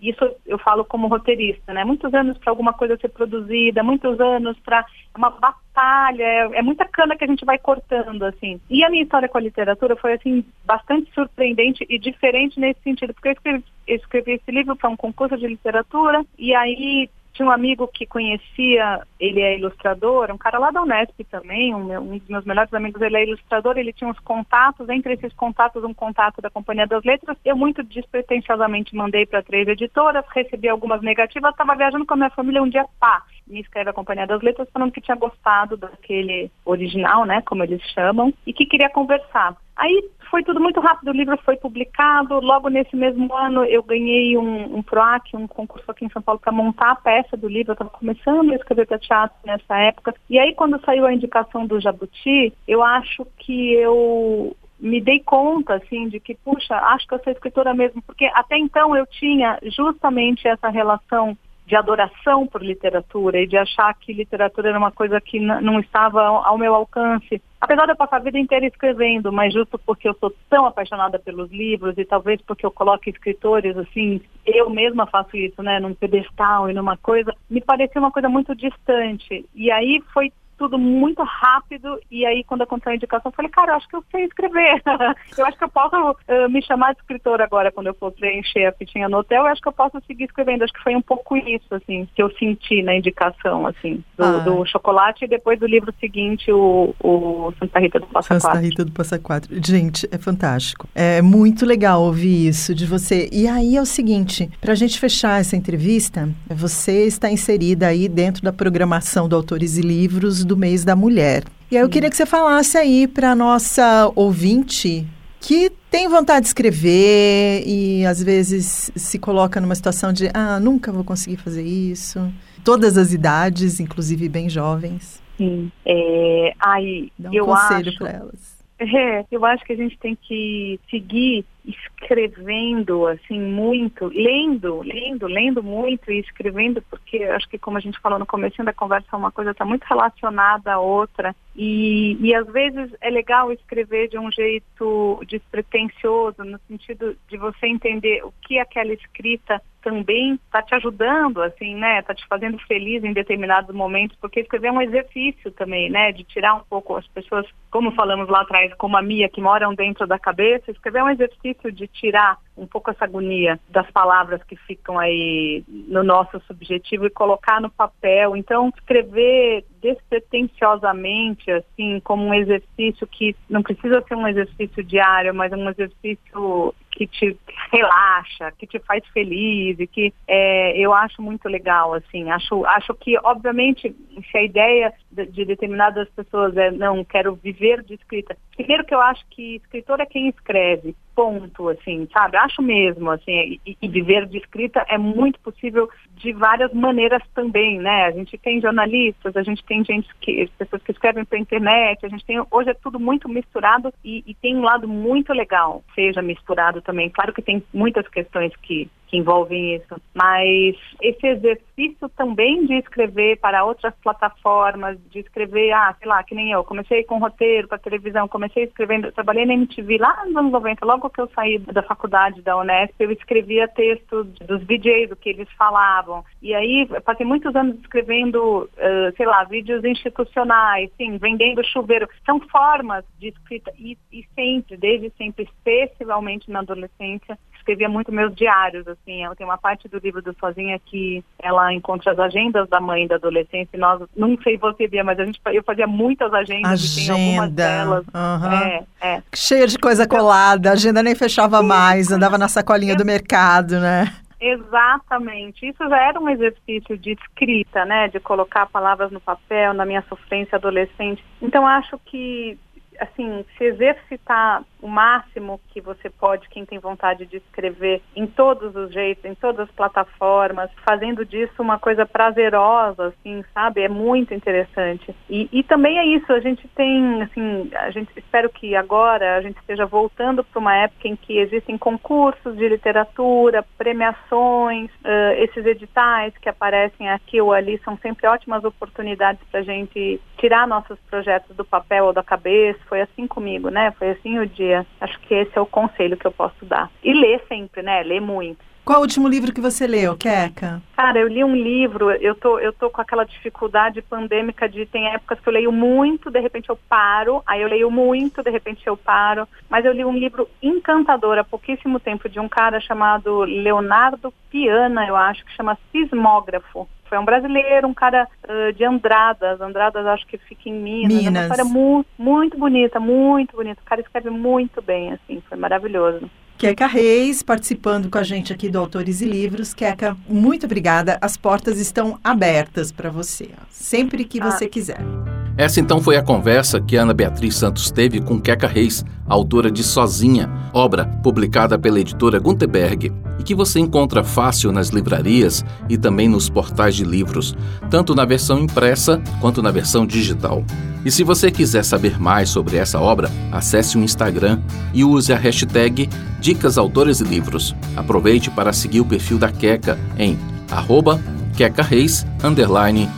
isso 0.00 0.34
eu 0.46 0.58
falo 0.58 0.84
como 0.84 1.08
roteirista, 1.08 1.72
né? 1.72 1.84
Muitos 1.84 2.12
anos 2.14 2.38
para 2.38 2.50
alguma 2.50 2.72
coisa 2.72 2.96
ser 2.96 3.08
produzida, 3.08 3.82
muitos 3.82 4.18
anos 4.20 4.58
para 4.60 4.84
uma 5.16 5.30
batalha, 5.30 6.22
é, 6.22 6.58
é, 6.58 6.62
muita 6.62 6.86
cana 6.86 7.16
que 7.16 7.24
a 7.24 7.26
gente 7.26 7.44
vai 7.44 7.58
cortando, 7.58 8.22
assim. 8.24 8.60
E 8.70 8.84
a 8.84 8.90
minha 8.90 9.02
história 9.02 9.28
com 9.28 9.38
a 9.38 9.42
literatura 9.42 9.96
foi, 9.96 10.14
assim, 10.14 10.44
bastante 10.64 11.12
surpreendente 11.12 11.86
e 11.88 11.98
diferente 11.98 12.58
nesse 12.58 12.80
sentido, 12.82 13.12
porque 13.12 13.28
eu 13.28 13.32
escrevi, 13.32 13.64
eu 13.86 13.96
escrevi 13.96 14.32
esse 14.32 14.50
livro 14.50 14.76
para 14.76 14.90
um 14.90 14.96
concurso 14.96 15.36
de 15.36 15.46
literatura 15.46 16.24
e 16.38 16.54
aí 16.54 17.10
tinha 17.32 17.48
um 17.48 17.50
amigo 17.50 17.88
que 17.88 18.06
conhecia, 18.06 19.02
ele 19.18 19.40
é 19.40 19.58
ilustrador, 19.58 20.30
um 20.30 20.38
cara 20.38 20.58
lá 20.58 20.70
da 20.70 20.82
Unesp 20.82 21.24
também, 21.30 21.74
um, 21.74 21.90
um, 21.98 22.18
dos 22.18 22.28
meus 22.28 22.44
melhores 22.44 22.72
amigos, 22.74 23.00
ele 23.00 23.16
é 23.16 23.24
ilustrador, 23.24 23.78
ele 23.78 23.92
tinha 23.92 24.08
uns 24.08 24.18
contatos, 24.20 24.88
entre 24.88 25.14
esses 25.14 25.32
contatos, 25.32 25.82
um 25.84 25.94
contato 25.94 26.42
da 26.42 26.50
Companhia 26.50 26.86
das 26.86 27.02
Letras. 27.04 27.36
Eu 27.44 27.56
muito 27.56 27.82
despretensiosamente 27.82 28.94
mandei 28.94 29.24
para 29.24 29.42
três 29.42 29.66
editoras, 29.66 30.24
recebi 30.34 30.68
algumas 30.68 31.00
negativas, 31.02 31.50
estava 31.52 31.74
viajando 31.74 32.04
com 32.04 32.14
a 32.14 32.16
minha 32.16 32.30
família 32.30 32.62
um 32.62 32.68
dia, 32.68 32.84
pá, 33.00 33.22
me 33.46 33.60
escreve 33.60 33.90
a 33.90 33.94
Companhia 33.94 34.26
das 34.26 34.42
Letras 34.42 34.68
falando 34.70 34.92
que 34.92 35.00
tinha 35.00 35.16
gostado 35.16 35.76
daquele 35.76 36.50
original, 36.64 37.24
né, 37.24 37.42
como 37.42 37.62
eles 37.62 37.82
chamam, 37.92 38.32
e 38.46 38.52
que 38.52 38.66
queria 38.66 38.90
conversar. 38.90 39.56
Aí 39.82 40.08
foi 40.30 40.44
tudo 40.44 40.60
muito 40.60 40.78
rápido, 40.78 41.08
o 41.08 41.16
livro 41.16 41.36
foi 41.38 41.56
publicado, 41.56 42.38
logo 42.38 42.68
nesse 42.68 42.94
mesmo 42.94 43.34
ano 43.34 43.64
eu 43.64 43.82
ganhei 43.82 44.38
um, 44.38 44.76
um 44.76 44.80
PROAC, 44.80 45.34
um 45.34 45.48
concurso 45.48 45.90
aqui 45.90 46.04
em 46.04 46.10
São 46.10 46.22
Paulo 46.22 46.40
para 46.40 46.52
montar 46.52 46.92
a 46.92 46.94
peça 46.94 47.36
do 47.36 47.48
livro, 47.48 47.72
eu 47.72 47.74
estava 47.74 47.90
começando 47.90 48.52
a 48.52 48.54
escrever 48.54 48.86
para 48.86 49.00
teatro 49.00 49.36
nessa 49.44 49.76
época, 49.76 50.14
e 50.30 50.38
aí 50.38 50.54
quando 50.54 50.80
saiu 50.84 51.04
a 51.04 51.12
indicação 51.12 51.66
do 51.66 51.80
Jabuti, 51.80 52.52
eu 52.68 52.80
acho 52.80 53.26
que 53.38 53.72
eu 53.72 54.56
me 54.78 55.00
dei 55.00 55.18
conta, 55.18 55.74
assim, 55.74 56.08
de 56.08 56.20
que, 56.20 56.36
puxa, 56.36 56.76
acho 56.76 57.04
que 57.08 57.14
eu 57.14 57.20
sou 57.24 57.32
escritora 57.32 57.74
mesmo, 57.74 58.00
porque 58.02 58.26
até 58.34 58.56
então 58.56 58.96
eu 58.96 59.04
tinha 59.04 59.58
justamente 59.64 60.46
essa 60.46 60.68
relação 60.68 61.36
de 61.66 61.76
adoração 61.76 62.46
por 62.46 62.62
literatura 62.62 63.40
e 63.40 63.46
de 63.46 63.56
achar 63.56 63.94
que 63.94 64.12
literatura 64.12 64.70
era 64.70 64.78
uma 64.78 64.90
coisa 64.90 65.20
que 65.20 65.38
não 65.38 65.78
estava 65.80 66.22
ao 66.22 66.58
meu 66.58 66.74
alcance. 66.74 67.40
Apesar 67.60 67.86
de 67.86 67.92
eu 67.92 67.96
passar 67.96 68.16
a 68.16 68.24
vida 68.24 68.38
inteira 68.38 68.66
escrevendo, 68.66 69.32
mas 69.32 69.54
justo 69.54 69.78
porque 69.78 70.08
eu 70.08 70.14
sou 70.14 70.34
tão 70.50 70.66
apaixonada 70.66 71.18
pelos 71.18 71.50
livros 71.50 71.96
e 71.96 72.04
talvez 72.04 72.40
porque 72.42 72.66
eu 72.66 72.72
coloco 72.72 73.08
escritores 73.08 73.76
assim, 73.76 74.20
eu 74.44 74.68
mesma 74.68 75.06
faço 75.06 75.36
isso, 75.36 75.62
né, 75.62 75.78
num 75.78 75.94
pedestal 75.94 76.68
e 76.68 76.74
numa 76.74 76.96
coisa, 76.96 77.32
me 77.48 77.60
parecia 77.60 78.00
uma 78.00 78.10
coisa 78.10 78.28
muito 78.28 78.54
distante. 78.54 79.46
E 79.54 79.70
aí 79.70 80.02
foi 80.12 80.32
tudo 80.62 80.78
muito 80.78 81.24
rápido 81.24 81.98
e 82.08 82.24
aí 82.24 82.44
quando 82.44 82.62
aconteceu 82.62 82.92
a 82.92 82.94
indicação 82.94 83.30
eu 83.32 83.34
falei, 83.34 83.50
cara, 83.50 83.72
eu 83.72 83.76
acho 83.76 83.88
que 83.88 83.96
eu 83.96 84.04
sei 84.12 84.24
escrever. 84.26 84.80
eu 85.36 85.44
acho 85.44 85.58
que 85.58 85.64
eu 85.64 85.68
posso 85.68 85.96
uh, 85.96 86.48
me 86.48 86.62
chamar 86.62 86.92
de 86.92 87.00
escritora 87.00 87.42
agora 87.42 87.72
quando 87.72 87.88
eu 87.88 87.94
for 87.94 88.12
preencher 88.12 88.66
a 88.66 88.72
fitinha 88.72 89.08
no 89.08 89.18
hotel, 89.18 89.42
eu 89.42 89.48
acho 89.48 89.60
que 89.60 89.66
eu 89.66 89.72
posso 89.72 90.00
seguir 90.06 90.24
escrevendo. 90.24 90.62
Acho 90.62 90.72
que 90.72 90.82
foi 90.82 90.94
um 90.94 91.02
pouco 91.02 91.36
isso, 91.36 91.74
assim, 91.74 92.08
que 92.14 92.22
eu 92.22 92.30
senti 92.38 92.80
na 92.80 92.94
indicação, 92.94 93.66
assim, 93.66 94.04
do, 94.16 94.24
ah. 94.24 94.38
do 94.38 94.64
chocolate 94.66 95.24
e 95.24 95.28
depois 95.28 95.58
do 95.58 95.66
livro 95.66 95.92
seguinte, 95.98 96.52
o, 96.52 96.94
o 97.02 97.52
Santa 97.58 97.80
Rita 97.80 97.98
do 97.98 98.06
Passa 98.06 98.28
Quatro. 98.28 98.48
Santa 98.48 98.60
Rita 98.60 98.84
do 98.84 98.92
Passa 98.92 99.18
Quatro. 99.18 99.54
Gente, 99.64 100.08
é 100.12 100.18
fantástico. 100.18 100.88
É 100.94 101.20
muito 101.20 101.66
legal 101.66 102.02
ouvir 102.02 102.46
isso 102.48 102.72
de 102.72 102.86
você. 102.86 103.28
E 103.32 103.48
aí 103.48 103.76
é 103.76 103.82
o 103.82 103.86
seguinte, 103.86 104.48
para 104.60 104.72
a 104.72 104.76
gente 104.76 105.00
fechar 105.00 105.40
essa 105.40 105.56
entrevista, 105.56 106.28
você 106.48 107.04
está 107.06 107.28
inserida 107.28 107.88
aí 107.88 108.08
dentro 108.08 108.44
da 108.44 108.52
programação 108.52 109.28
do 109.28 109.34
Autores 109.34 109.76
e 109.76 109.80
Livros 109.80 110.44
do 110.52 110.56
mês 110.56 110.84
da 110.84 110.94
mulher. 110.94 111.44
E 111.70 111.76
aí 111.76 111.82
eu 111.82 111.88
queria 111.88 112.10
que 112.10 112.16
você 112.16 112.26
falasse 112.26 112.76
aí 112.76 113.08
para 113.08 113.34
nossa 113.34 114.12
ouvinte 114.14 115.06
que 115.40 115.70
tem 115.90 116.06
vontade 116.08 116.42
de 116.42 116.48
escrever 116.48 117.64
e 117.66 118.04
às 118.04 118.22
vezes 118.22 118.90
se 118.94 119.18
coloca 119.18 119.60
numa 119.60 119.74
situação 119.74 120.12
de 120.12 120.30
ah, 120.34 120.60
nunca 120.60 120.92
vou 120.92 121.02
conseguir 121.02 121.38
fazer 121.38 121.62
isso. 121.62 122.32
Todas 122.62 122.98
as 122.98 123.12
idades, 123.12 123.80
inclusive 123.80 124.28
bem 124.28 124.48
jovens. 124.48 125.22
Sim. 125.38 125.72
É, 125.84 126.52
aí, 126.60 127.10
Dá 127.18 127.30
um 127.30 127.34
eu 127.34 127.46
conselho 127.46 127.88
acho... 127.88 127.98
para 127.98 128.10
elas. 128.10 128.61
É, 128.82 129.24
eu 129.30 129.44
acho 129.44 129.64
que 129.64 129.72
a 129.72 129.76
gente 129.76 129.96
tem 129.96 130.16
que 130.16 130.80
seguir 130.90 131.44
escrevendo 131.64 133.06
assim 133.06 133.40
muito, 133.40 134.06
lendo, 134.08 134.82
lendo, 134.82 135.28
lendo 135.28 135.62
muito 135.62 136.10
e 136.10 136.18
escrevendo, 136.18 136.82
porque 136.90 137.22
acho 137.22 137.48
que 137.48 137.58
como 137.58 137.76
a 137.76 137.80
gente 137.80 138.00
falou 138.00 138.18
no 138.18 138.26
começo 138.26 138.60
da 138.64 138.72
conversa, 138.72 139.16
uma 139.16 139.30
coisa 139.30 139.52
está 139.52 139.64
muito 139.64 139.84
relacionada 139.84 140.72
à 140.72 140.80
outra. 140.80 141.32
E, 141.54 142.16
e 142.20 142.34
às 142.34 142.46
vezes 142.48 142.92
é 143.00 143.08
legal 143.08 143.52
escrever 143.52 144.08
de 144.08 144.18
um 144.18 144.32
jeito 144.32 145.22
despretensioso, 145.28 146.42
no 146.42 146.58
sentido 146.66 147.16
de 147.28 147.36
você 147.36 147.68
entender 147.68 148.24
o 148.24 148.34
que 148.42 148.58
aquela 148.58 148.92
escrita 148.92 149.62
também 149.82 150.34
está 150.34 150.62
te 150.62 150.74
ajudando, 150.74 151.42
assim, 151.42 151.74
né? 151.74 151.98
Está 151.98 152.14
te 152.14 152.26
fazendo 152.26 152.58
feliz 152.60 153.04
em 153.04 153.12
determinados 153.12 153.74
momentos, 153.74 154.16
porque 154.20 154.40
escrever 154.40 154.68
é 154.68 154.72
um 154.72 154.80
exercício 154.80 155.50
também, 155.52 155.90
né? 155.90 156.12
De 156.12 156.24
tirar 156.24 156.54
um 156.54 156.64
pouco 156.68 156.96
as 156.96 157.06
pessoas, 157.08 157.46
como 157.70 157.92
falamos 157.92 158.28
lá 158.28 158.42
atrás, 158.42 158.72
como 158.74 158.96
a 158.96 159.02
Mia, 159.02 159.28
que 159.28 159.40
moram 159.40 159.74
dentro 159.74 160.06
da 160.06 160.18
cabeça, 160.18 160.70
escrever 160.70 161.00
é 161.00 161.04
um 161.04 161.10
exercício 161.10 161.72
de 161.72 161.86
tirar 161.88 162.38
um 162.56 162.66
pouco 162.66 162.90
essa 162.90 163.04
agonia 163.04 163.58
das 163.68 163.90
palavras 163.90 164.42
que 164.44 164.56
ficam 164.56 164.98
aí 164.98 165.64
no 165.68 166.04
nosso 166.04 166.40
subjetivo 166.46 167.06
e 167.06 167.10
colocar 167.10 167.60
no 167.60 167.70
papel. 167.70 168.36
Então, 168.36 168.68
escrever 168.68 169.64
despretensiosamente, 169.80 171.50
assim, 171.50 171.98
como 172.00 172.24
um 172.24 172.34
exercício 172.34 173.06
que 173.06 173.34
não 173.48 173.62
precisa 173.62 174.02
ser 174.06 174.14
um 174.14 174.28
exercício 174.28 174.84
diário, 174.84 175.34
mas 175.34 175.52
um 175.52 175.68
exercício 175.68 176.74
que 176.92 177.06
te 177.06 177.36
relaxa, 177.72 178.52
que 178.52 178.66
te 178.66 178.78
faz 178.78 179.04
feliz 179.08 179.78
e 179.80 179.86
que 179.86 180.12
é, 180.28 180.78
eu 180.78 180.92
acho 180.92 181.20
muito 181.22 181.48
legal, 181.48 181.94
assim, 181.94 182.30
acho, 182.30 182.64
acho 182.66 182.94
que, 182.94 183.18
obviamente, 183.24 183.94
se 184.30 184.38
a 184.38 184.42
ideia 184.42 184.92
de, 185.10 185.26
de, 185.26 185.44
determinadas 185.44 186.08
pessoas 186.10 186.56
é, 186.56 186.70
não, 186.70 187.02
quero 187.04 187.34
viver 187.34 187.82
de 187.82 187.94
escrita, 187.94 188.36
primeiro 188.54 188.84
que 188.84 188.94
eu 188.94 189.00
acho 189.00 189.24
que 189.30 189.56
escritor 189.56 190.00
é 190.00 190.06
quem 190.06 190.28
escreve, 190.28 190.94
ponto, 191.22 191.68
assim, 191.68 192.08
sabe? 192.12 192.36
Acho 192.36 192.60
mesmo, 192.60 193.08
assim, 193.08 193.60
e, 193.64 193.76
e, 193.80 193.88
viver 193.88 194.26
de 194.26 194.38
escrita 194.38 194.84
é 194.88 194.98
muito 194.98 195.38
possível 195.38 195.88
de 196.16 196.32
várias 196.32 196.72
maneiras 196.74 197.22
também, 197.32 197.78
né? 197.78 198.06
A 198.06 198.10
gente 198.10 198.36
tem 198.36 198.60
jornalistas, 198.60 199.36
a 199.36 199.42
gente 199.44 199.64
tem 199.64 199.84
gente 199.84 200.08
que, 200.20 200.50
pessoas 200.58 200.82
que 200.82 200.90
escrevem 200.90 201.24
para 201.24 201.38
internet, 201.38 202.04
a 202.04 202.08
gente 202.08 202.24
tem, 202.24 202.42
hoje 202.50 202.70
é 202.70 202.74
tudo 202.74 202.98
muito 202.98 203.28
misturado 203.28 203.94
e, 204.04 204.24
e 204.26 204.34
tem 204.34 204.56
um 204.56 204.62
lado 204.62 204.88
muito 204.88 205.32
legal, 205.32 205.84
seja 205.94 206.20
misturado 206.20 206.82
também. 206.82 207.08
Claro 207.08 207.32
que 207.32 207.40
tem 207.40 207.62
muitas 207.72 208.08
questões 208.08 208.52
que 208.56 208.90
que 209.12 209.18
envolvem 209.18 209.76
isso. 209.76 210.00
Mas 210.14 210.74
esse 211.00 211.26
exercício 211.26 212.08
também 212.16 212.66
de 212.66 212.74
escrever 212.78 213.38
para 213.38 213.64
outras 213.64 213.94
plataformas, 214.02 214.98
de 215.10 215.20
escrever, 215.20 215.70
ah, 215.72 215.94
sei 215.98 216.08
lá, 216.08 216.22
que 216.24 216.34
nem 216.34 216.50
eu, 216.50 216.64
comecei 216.64 217.04
com 217.04 217.18
roteiro 217.18 217.68
para 217.68 217.78
televisão, 217.78 218.26
comecei 218.26 218.64
escrevendo, 218.64 219.12
trabalhei 219.12 219.44
na 219.44 219.52
MTV 219.52 219.98
lá 219.98 220.24
nos 220.24 220.36
anos 220.36 220.52
90, 220.52 220.86
logo 220.86 221.10
que 221.10 221.20
eu 221.20 221.28
saí 221.34 221.58
da 221.58 221.82
faculdade 221.82 222.40
da 222.40 222.56
Unesp, 222.56 222.94
eu 222.98 223.12
escrevia 223.12 223.68
textos 223.68 224.26
dos 224.46 224.66
DJs, 224.66 225.10
do 225.10 225.16
que 225.16 225.28
eles 225.28 225.48
falavam. 225.58 226.24
E 226.40 226.54
aí, 226.54 226.88
passei 227.04 227.26
muitos 227.26 227.54
anos 227.54 227.78
escrevendo, 227.80 228.62
uh, 228.62 229.16
sei 229.16 229.26
lá, 229.26 229.44
vídeos 229.44 229.84
institucionais, 229.84 230.90
sim, 230.96 231.18
vendendo 231.18 231.62
chuveiro. 231.64 232.08
São 232.24 232.40
formas 232.40 233.04
de 233.18 233.28
escrita 233.28 233.70
e, 233.78 233.98
e 234.10 234.26
sempre, 234.34 234.76
desde 234.78 235.10
sempre, 235.18 235.44
especialmente 235.44 236.50
na 236.50 236.60
adolescência, 236.60 237.38
escrevia 237.62 237.88
muito 237.88 238.12
meus 238.12 238.34
diários, 238.34 238.86
assim, 238.86 239.24
ela 239.24 239.34
tem 239.34 239.46
uma 239.46 239.56
parte 239.56 239.88
do 239.88 239.98
livro 239.98 240.20
do 240.20 240.34
Sozinha 240.38 240.78
que 240.84 241.24
ela 241.40 241.72
encontra 241.72 242.12
as 242.12 242.18
agendas 242.18 242.68
da 242.68 242.80
mãe 242.80 243.06
da 243.06 243.14
adolescência, 243.14 243.70
e 243.72 243.78
nós, 243.78 244.02
não 244.16 244.36
sei 244.42 244.58
você 244.58 244.86
via, 244.86 245.04
mas 245.04 245.18
a 245.18 245.24
gente, 245.24 245.40
eu 245.46 245.62
fazia 245.62 245.86
muitas 245.86 246.32
agendas, 246.34 246.72
Agenda. 246.72 247.14
tem 247.14 247.26
algumas 247.26 247.52
delas. 247.52 248.04
Uhum. 248.14 248.52
É, 248.52 248.84
é. 249.00 249.22
Cheia 249.34 249.66
de 249.66 249.78
coisa 249.78 250.04
então, 250.04 250.18
colada, 250.18 250.70
a 250.70 250.72
agenda 250.72 251.02
nem 251.02 251.14
fechava 251.14 251.62
mais, 251.62 252.10
andava 252.10 252.36
na 252.36 252.48
sacolinha 252.48 252.96
do 252.96 253.04
mercado, 253.04 253.78
né? 253.78 254.12
Exatamente. 254.40 255.68
Isso 255.68 255.88
já 255.88 256.08
era 256.08 256.18
um 256.18 256.28
exercício 256.28 256.98
de 256.98 257.12
escrita, 257.12 257.84
né? 257.84 258.08
De 258.08 258.18
colocar 258.18 258.66
palavras 258.66 259.12
no 259.12 259.20
papel, 259.20 259.72
na 259.72 259.86
minha 259.86 260.02
sofrência 260.08 260.56
adolescente. 260.56 261.24
Então, 261.40 261.64
acho 261.64 261.96
que, 262.04 262.58
assim, 263.02 263.44
se 263.56 263.64
exercitar 263.64 264.62
o 264.80 264.88
máximo 264.88 265.60
que 265.68 265.80
você 265.80 266.10
pode, 266.10 266.48
quem 266.48 266.64
tem 266.64 266.78
vontade 266.78 267.26
de 267.26 267.36
escrever, 267.36 268.02
em 268.16 268.26
todos 268.26 268.74
os 268.74 268.92
jeitos, 268.92 269.24
em 269.24 269.34
todas 269.34 269.68
as 269.68 269.74
plataformas, 269.74 270.70
fazendo 270.84 271.24
disso 271.24 271.62
uma 271.62 271.78
coisa 271.78 272.04
prazerosa, 272.04 273.06
assim, 273.06 273.44
sabe? 273.54 273.82
É 273.82 273.88
muito 273.88 274.34
interessante. 274.34 275.14
E, 275.30 275.48
e 275.52 275.62
também 275.62 275.98
é 275.98 276.06
isso, 276.06 276.32
a 276.32 276.40
gente 276.40 276.66
tem, 276.68 277.22
assim, 277.22 277.70
a 277.74 277.90
gente 277.90 278.10
espero 278.16 278.50
que 278.50 278.74
agora 278.74 279.36
a 279.36 279.42
gente 279.42 279.58
esteja 279.58 279.86
voltando 279.86 280.42
para 280.42 280.58
uma 280.58 280.76
época 280.76 281.08
em 281.08 281.16
que 281.16 281.38
existem 281.38 281.78
concursos 281.78 282.56
de 282.56 282.68
literatura, 282.68 283.64
premiações, 283.78 284.90
uh, 285.04 285.32
esses 285.38 285.64
editais 285.64 286.36
que 286.38 286.48
aparecem 286.48 287.08
aqui 287.08 287.40
ou 287.40 287.52
ali 287.52 287.80
são 287.84 287.96
sempre 287.98 288.26
ótimas 288.26 288.64
oportunidades 288.64 289.42
para 289.50 289.60
a 289.60 289.62
gente 289.62 290.20
tirar 290.42 290.66
nossos 290.66 290.98
projetos 291.08 291.56
do 291.56 291.64
papel 291.64 292.06
ou 292.06 292.12
da 292.12 292.22
cabeça. 292.22 292.80
Foi 292.88 293.00
assim 293.00 293.28
comigo, 293.28 293.68
né? 293.68 293.92
Foi 293.92 294.10
assim 294.10 294.40
o 294.40 294.46
dia. 294.46 294.84
Acho 295.00 295.18
que 295.20 295.32
esse 295.32 295.56
é 295.56 295.60
o 295.60 295.66
conselho 295.66 296.16
que 296.16 296.26
eu 296.26 296.32
posso 296.32 296.64
dar. 296.64 296.90
E 297.02 297.14
ler 297.14 297.40
sempre, 297.48 297.80
né? 297.80 298.02
Ler 298.02 298.20
muito. 298.20 298.58
Qual 298.84 298.98
o 298.98 299.02
último 299.02 299.28
livro 299.28 299.52
que 299.52 299.60
você 299.60 299.86
leu, 299.86 300.16
Keka? 300.16 300.82
Cara, 300.96 301.20
eu 301.20 301.28
li 301.28 301.44
um 301.44 301.54
livro, 301.54 302.10
eu 302.10 302.34
tô, 302.34 302.58
eu 302.58 302.72
tô 302.72 302.90
com 302.90 303.00
aquela 303.00 303.22
dificuldade 303.22 304.02
pandêmica 304.02 304.68
de 304.68 304.84
tem 304.86 305.06
épocas 305.06 305.38
que 305.38 305.48
eu 305.48 305.52
leio 305.52 305.70
muito, 305.70 306.32
de 306.32 306.40
repente 306.40 306.68
eu 306.68 306.76
paro, 306.88 307.40
aí 307.46 307.62
eu 307.62 307.68
leio 307.68 307.88
muito, 307.92 308.42
de 308.42 308.50
repente 308.50 308.84
eu 308.84 308.96
paro. 308.96 309.46
Mas 309.70 309.84
eu 309.84 309.92
li 309.92 310.04
um 310.04 310.12
livro 310.12 310.48
encantador 310.60 311.38
há 311.38 311.44
pouquíssimo 311.44 312.00
tempo 312.00 312.28
de 312.28 312.40
um 312.40 312.48
cara 312.48 312.80
chamado 312.80 313.42
Leonardo 313.42 314.34
Piana, 314.50 315.06
eu 315.06 315.14
acho, 315.14 315.44
que 315.44 315.52
chama 315.52 315.78
Sismógrafo. 315.92 316.88
Foi 317.12 317.18
um 317.18 317.26
brasileiro, 317.26 317.86
um 317.86 317.92
cara 317.92 318.26
uh, 318.48 318.72
de 318.72 318.82
Andradas. 318.86 319.60
Andradas 319.60 320.06
acho 320.06 320.26
que 320.26 320.38
fica 320.38 320.70
em 320.70 320.72
Minas. 320.72 321.12
Minas. 321.12 321.26
É 321.26 321.28
uma 321.28 321.42
história 321.42 321.64
mu 321.66 322.06
muito 322.18 322.56
bonita, 322.56 322.98
muito 322.98 323.54
bonita. 323.54 323.82
O 323.82 323.84
cara 323.84 324.00
escreve 324.00 324.30
muito 324.30 324.80
bem, 324.80 325.12
assim, 325.12 325.42
foi 325.46 325.58
maravilhoso. 325.58 326.30
Queca 326.56 326.86
Reis, 326.86 327.42
participando 327.42 328.08
com 328.08 328.16
a 328.16 328.22
gente 328.22 328.50
aqui 328.50 328.70
do 328.70 328.78
Autores 328.78 329.20
e 329.20 329.26
Livros. 329.26 329.74
Queca, 329.74 330.16
muito 330.26 330.64
obrigada. 330.64 331.18
As 331.20 331.36
portas 331.36 331.78
estão 331.78 332.18
abertas 332.24 332.90
para 332.90 333.10
você, 333.10 333.50
sempre 333.68 334.24
que 334.24 334.40
você 334.40 334.64
ah. 334.64 334.70
quiser. 334.70 335.41
Essa 335.56 335.80
então 335.80 336.00
foi 336.00 336.16
a 336.16 336.22
conversa 336.22 336.80
que 336.80 336.96
Ana 336.96 337.12
Beatriz 337.12 337.56
Santos 337.56 337.90
teve 337.90 338.20
com 338.20 338.40
Queca 338.40 338.66
Reis, 338.66 339.04
autora 339.26 339.70
de 339.70 339.82
Sozinha, 339.82 340.50
obra 340.72 341.04
publicada 341.22 341.78
pela 341.78 342.00
editora 342.00 342.38
Gutenberg 342.38 343.12
e 343.38 343.42
que 343.42 343.54
você 343.54 343.78
encontra 343.78 344.24
fácil 344.24 344.72
nas 344.72 344.88
livrarias 344.88 345.64
e 345.88 345.98
também 345.98 346.28
nos 346.28 346.48
portais 346.48 346.94
de 346.94 347.04
livros, 347.04 347.54
tanto 347.90 348.14
na 348.14 348.24
versão 348.24 348.58
impressa 348.60 349.20
quanto 349.40 349.62
na 349.62 349.70
versão 349.70 350.06
digital. 350.06 350.64
E 351.04 351.10
se 351.10 351.22
você 351.24 351.50
quiser 351.50 351.84
saber 351.84 352.18
mais 352.18 352.48
sobre 352.48 352.76
essa 352.76 352.98
obra, 352.98 353.30
acesse 353.50 353.98
o 353.98 354.02
Instagram 354.02 354.60
e 354.94 355.04
use 355.04 355.32
a 355.32 355.36
hashtag 355.36 356.08
Dicas 356.40 356.78
Autores 356.78 357.20
e 357.20 357.24
Livros. 357.24 357.74
Aproveite 357.96 358.50
para 358.50 358.72
seguir 358.72 359.00
o 359.00 359.04
perfil 359.04 359.38
da 359.38 359.50
Queca 359.50 359.98
em 360.16 360.38
arroba 360.70 361.20
Queca 361.56 361.82
Reis, 361.82 362.24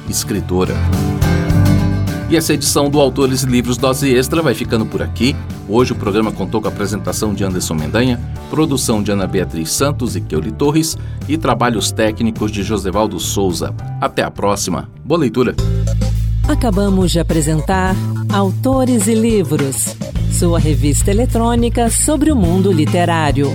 escritora. 0.09 0.75
E 2.35 2.37
essa 2.37 2.53
edição 2.53 2.91
do 2.91 2.99
Autores 2.99 3.45
e 3.45 3.47
Livros 3.47 3.77
Dose 3.77 4.13
Extra 4.13 4.43
vai 4.43 4.57
ficando 4.57 4.85
por 4.85 5.01
aqui. 5.01 5.37
Hoje 5.69 5.93
o 5.93 5.95
programa 5.95 6.33
contou 6.33 6.61
com 6.61 6.67
a 6.67 6.71
apresentação 6.73 7.33
de 7.33 7.45
Anderson 7.45 7.75
Mendanha, 7.75 8.21
produção 8.51 9.01
de 9.01 9.13
Ana 9.13 9.25
Beatriz 9.25 9.71
Santos 9.71 10.17
e 10.17 10.21
Keuli 10.21 10.51
Torres 10.51 10.99
e 11.29 11.39
trabalhos 11.39 11.93
técnicos 11.93 12.51
de 12.51 12.65
Josevaldo 12.65 13.21
Souza. 13.21 13.73
Até 14.01 14.25
a 14.25 14.33
próxima. 14.33 14.91
Boa 15.05 15.21
leitura. 15.21 15.55
Acabamos 16.49 17.13
de 17.13 17.21
apresentar 17.21 17.95
Autores 18.33 19.07
e 19.07 19.15
Livros, 19.15 19.95
sua 20.33 20.59
revista 20.59 21.13
eletrônica 21.13 21.89
sobre 21.89 22.33
o 22.33 22.37
mundo 22.37 22.73
literário. 22.73 23.55